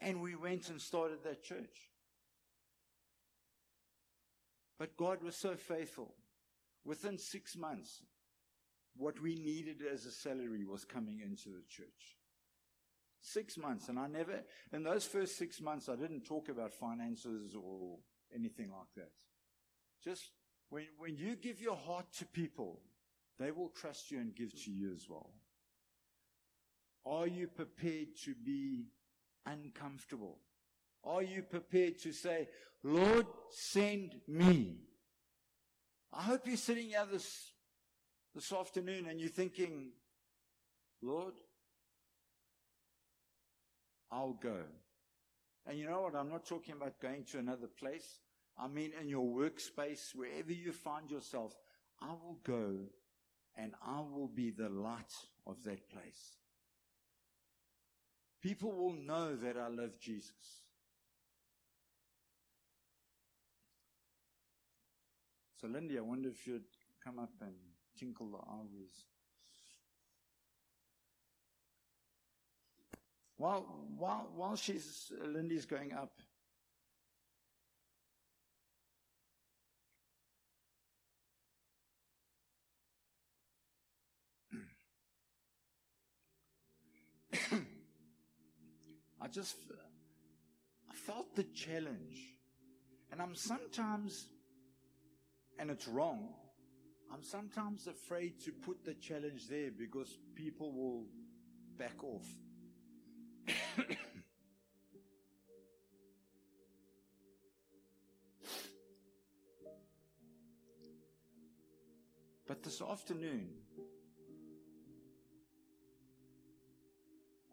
and 0.00 0.20
we 0.20 0.34
went 0.34 0.68
and 0.68 0.80
started 0.80 1.22
that 1.22 1.44
church. 1.44 1.90
But 4.78 4.96
God 4.96 5.22
was 5.22 5.36
so 5.36 5.54
faithful. 5.54 6.14
Within 6.84 7.18
six 7.18 7.56
months, 7.56 8.02
what 8.96 9.20
we 9.20 9.36
needed 9.36 9.82
as 9.92 10.06
a 10.06 10.10
salary 10.10 10.64
was 10.64 10.84
coming 10.84 11.20
into 11.20 11.50
the 11.50 11.62
church. 11.68 12.16
Six 13.20 13.58
months. 13.58 13.88
And 13.88 13.98
I 13.98 14.08
never, 14.08 14.40
in 14.72 14.82
those 14.82 15.04
first 15.04 15.36
six 15.36 15.60
months, 15.60 15.88
I 15.88 15.94
didn't 15.94 16.24
talk 16.24 16.48
about 16.48 16.72
finances 16.72 17.54
or 17.54 17.98
anything 18.34 18.70
like 18.70 18.88
that. 18.96 19.12
Just 20.02 20.30
when, 20.70 20.84
when 20.98 21.16
you 21.16 21.36
give 21.36 21.60
your 21.60 21.76
heart 21.76 22.06
to 22.18 22.26
people, 22.26 22.80
they 23.38 23.50
will 23.50 23.68
trust 23.68 24.10
you 24.10 24.18
and 24.18 24.34
give 24.34 24.52
to 24.64 24.70
you 24.70 24.92
as 24.92 25.06
well. 25.08 25.30
Are 27.06 27.26
you 27.26 27.48
prepared 27.48 28.08
to 28.24 28.34
be 28.34 28.84
uncomfortable? 29.46 30.38
Are 31.04 31.22
you 31.22 31.42
prepared 31.42 31.98
to 32.00 32.12
say, 32.12 32.48
Lord, 32.82 33.26
send 33.50 34.16
me? 34.28 34.76
I 36.12 36.22
hope 36.22 36.46
you're 36.46 36.56
sitting 36.56 36.88
here 36.88 37.06
this, 37.10 37.52
this 38.34 38.52
afternoon 38.52 39.06
and 39.08 39.20
you're 39.20 39.30
thinking, 39.30 39.92
Lord, 41.02 41.34
I'll 44.10 44.38
go. 44.42 44.58
And 45.66 45.78
you 45.78 45.88
know 45.88 46.02
what? 46.02 46.14
I'm 46.14 46.28
not 46.28 46.44
talking 46.44 46.74
about 46.74 47.00
going 47.00 47.24
to 47.32 47.38
another 47.38 47.68
place. 47.68 48.18
I 48.60 48.68
mean, 48.68 48.92
in 49.00 49.08
your 49.08 49.24
workspace, 49.24 50.14
wherever 50.14 50.52
you 50.52 50.72
find 50.72 51.10
yourself, 51.10 51.56
I 52.02 52.10
will 52.10 52.38
go 52.44 52.76
and 53.56 53.72
I 53.84 54.00
will 54.00 54.28
be 54.28 54.50
the 54.50 54.68
light 54.68 55.14
of 55.46 55.62
that 55.64 55.88
place. 55.88 56.36
People 58.42 58.72
will 58.72 58.92
know 58.92 59.34
that 59.36 59.56
I 59.56 59.68
love 59.68 59.98
Jesus. 59.98 60.62
So, 65.60 65.66
Lindy, 65.66 65.98
I 65.98 66.02
wonder 66.02 66.28
if 66.28 66.46
you'd 66.46 66.62
come 67.04 67.18
up 67.18 67.32
and 67.40 67.54
tinkle 67.98 68.30
the 68.30 68.38
ivories. 68.38 69.04
While, 73.36 73.86
while, 73.96 74.28
while 74.34 74.56
she's, 74.56 75.12
Lindy's 75.26 75.64
going 75.66 75.92
up, 75.92 76.12
just 89.32 89.56
I 90.90 90.94
felt 90.94 91.34
the 91.36 91.44
challenge. 91.44 92.34
And 93.12 93.20
I'm 93.20 93.34
sometimes, 93.34 94.28
and 95.58 95.68
it's 95.70 95.88
wrong, 95.88 96.28
I'm 97.12 97.24
sometimes 97.24 97.88
afraid 97.88 98.40
to 98.44 98.52
put 98.52 98.84
the 98.84 98.94
challenge 98.94 99.48
there 99.48 99.70
because 99.76 100.16
people 100.36 100.72
will 100.72 101.06
back 101.76 102.04
off. 102.04 102.26
but 112.46 112.62
this 112.62 112.80
afternoon, 112.80 113.48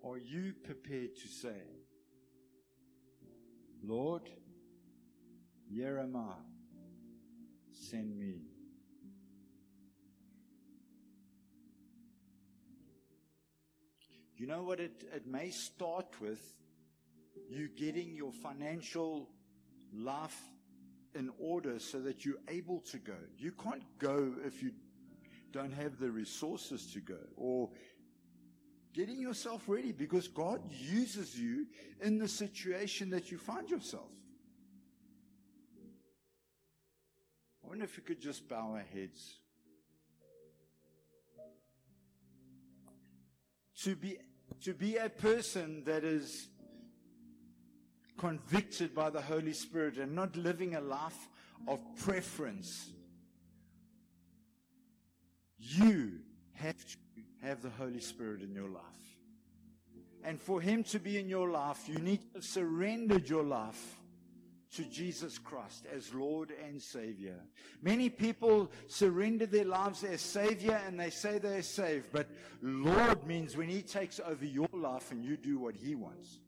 are 0.07 0.17
you 0.17 0.53
prepared 0.63 1.15
to 1.15 1.27
say, 1.27 1.61
Lord, 3.83 4.29
here 5.69 5.99
am 5.99 6.15
I, 6.15 6.35
send 7.73 8.17
me? 8.17 8.41
You 14.37 14.45
know 14.45 14.63
what? 14.63 14.79
It, 14.79 15.03
it 15.13 15.25
may 15.25 15.49
start 15.49 16.21
with 16.21 16.41
you 17.49 17.69
getting 17.69 18.15
your 18.15 18.31
financial 18.31 19.29
life 19.93 20.39
in 21.15 21.31
order 21.39 21.79
so 21.79 21.99
that 22.01 22.23
you're 22.23 22.35
able 22.47 22.79
to 22.91 22.99
go. 22.99 23.17
You 23.37 23.51
can't 23.51 23.83
go 23.97 24.33
if 24.45 24.61
you 24.61 24.71
don't 25.51 25.73
have 25.73 25.99
the 25.99 26.11
resources 26.11 26.91
to 26.93 26.99
go 26.99 27.17
or 27.35 27.69
getting 28.97 29.21
yourself 29.21 29.61
ready 29.67 29.91
because 29.91 30.27
God 30.27 30.59
uses 30.71 31.37
you 31.37 31.67
in 32.01 32.17
the 32.17 32.27
situation 32.27 33.11
that 33.11 33.29
you 33.31 33.37
find 33.37 33.69
yourself. 33.69 34.09
I 37.63 37.67
wonder 37.67 37.83
if 37.83 37.95
we 37.95 38.01
could 38.01 38.19
just 38.19 38.49
bow 38.49 38.71
our 38.73 38.83
heads. 38.91 39.37
To 43.83 43.95
be, 43.95 44.17
to 44.63 44.73
be 44.73 44.97
a 44.97 45.09
person 45.09 45.83
that 45.85 46.03
is 46.03 46.47
convicted 48.17 48.95
by 48.95 49.11
the 49.11 49.21
Holy 49.21 49.53
Spirit 49.53 49.97
and 49.97 50.15
not 50.15 50.35
living 50.35 50.73
a 50.73 50.81
life 50.81 51.29
of 51.67 51.79
preference, 52.03 52.89
you 55.59 56.13
have 56.55 56.83
to 56.83 56.97
have 57.47 57.61
the 57.61 57.69
Holy 57.69 57.99
Spirit 57.99 58.41
in 58.41 58.53
your 58.53 58.69
life. 58.69 58.83
And 60.23 60.41
for 60.41 60.59
Him 60.59 60.83
to 60.85 60.99
be 60.99 61.17
in 61.17 61.29
your 61.29 61.49
life, 61.49 61.87
you 61.87 61.99
need 61.99 62.21
to 62.21 62.27
have 62.35 62.43
surrendered 62.43 63.29
your 63.29 63.43
life 63.43 63.97
to 64.75 64.83
Jesus 64.83 65.37
Christ 65.37 65.85
as 65.93 66.13
Lord 66.13 66.51
and 66.65 66.81
Savior. 66.81 67.39
Many 67.81 68.09
people 68.09 68.69
surrender 68.87 69.45
their 69.45 69.65
lives 69.65 70.03
as 70.03 70.21
Savior 70.21 70.79
and 70.85 70.99
they 70.99 71.09
say 71.09 71.37
they're 71.37 71.61
saved, 71.61 72.07
but 72.11 72.27
Lord 72.61 73.25
means 73.25 73.55
when 73.55 73.69
He 73.69 73.81
takes 73.81 74.19
over 74.19 74.45
your 74.45 74.69
life 74.73 75.11
and 75.11 75.23
you 75.23 75.37
do 75.37 75.57
what 75.57 75.75
He 75.75 75.95
wants. 75.95 76.39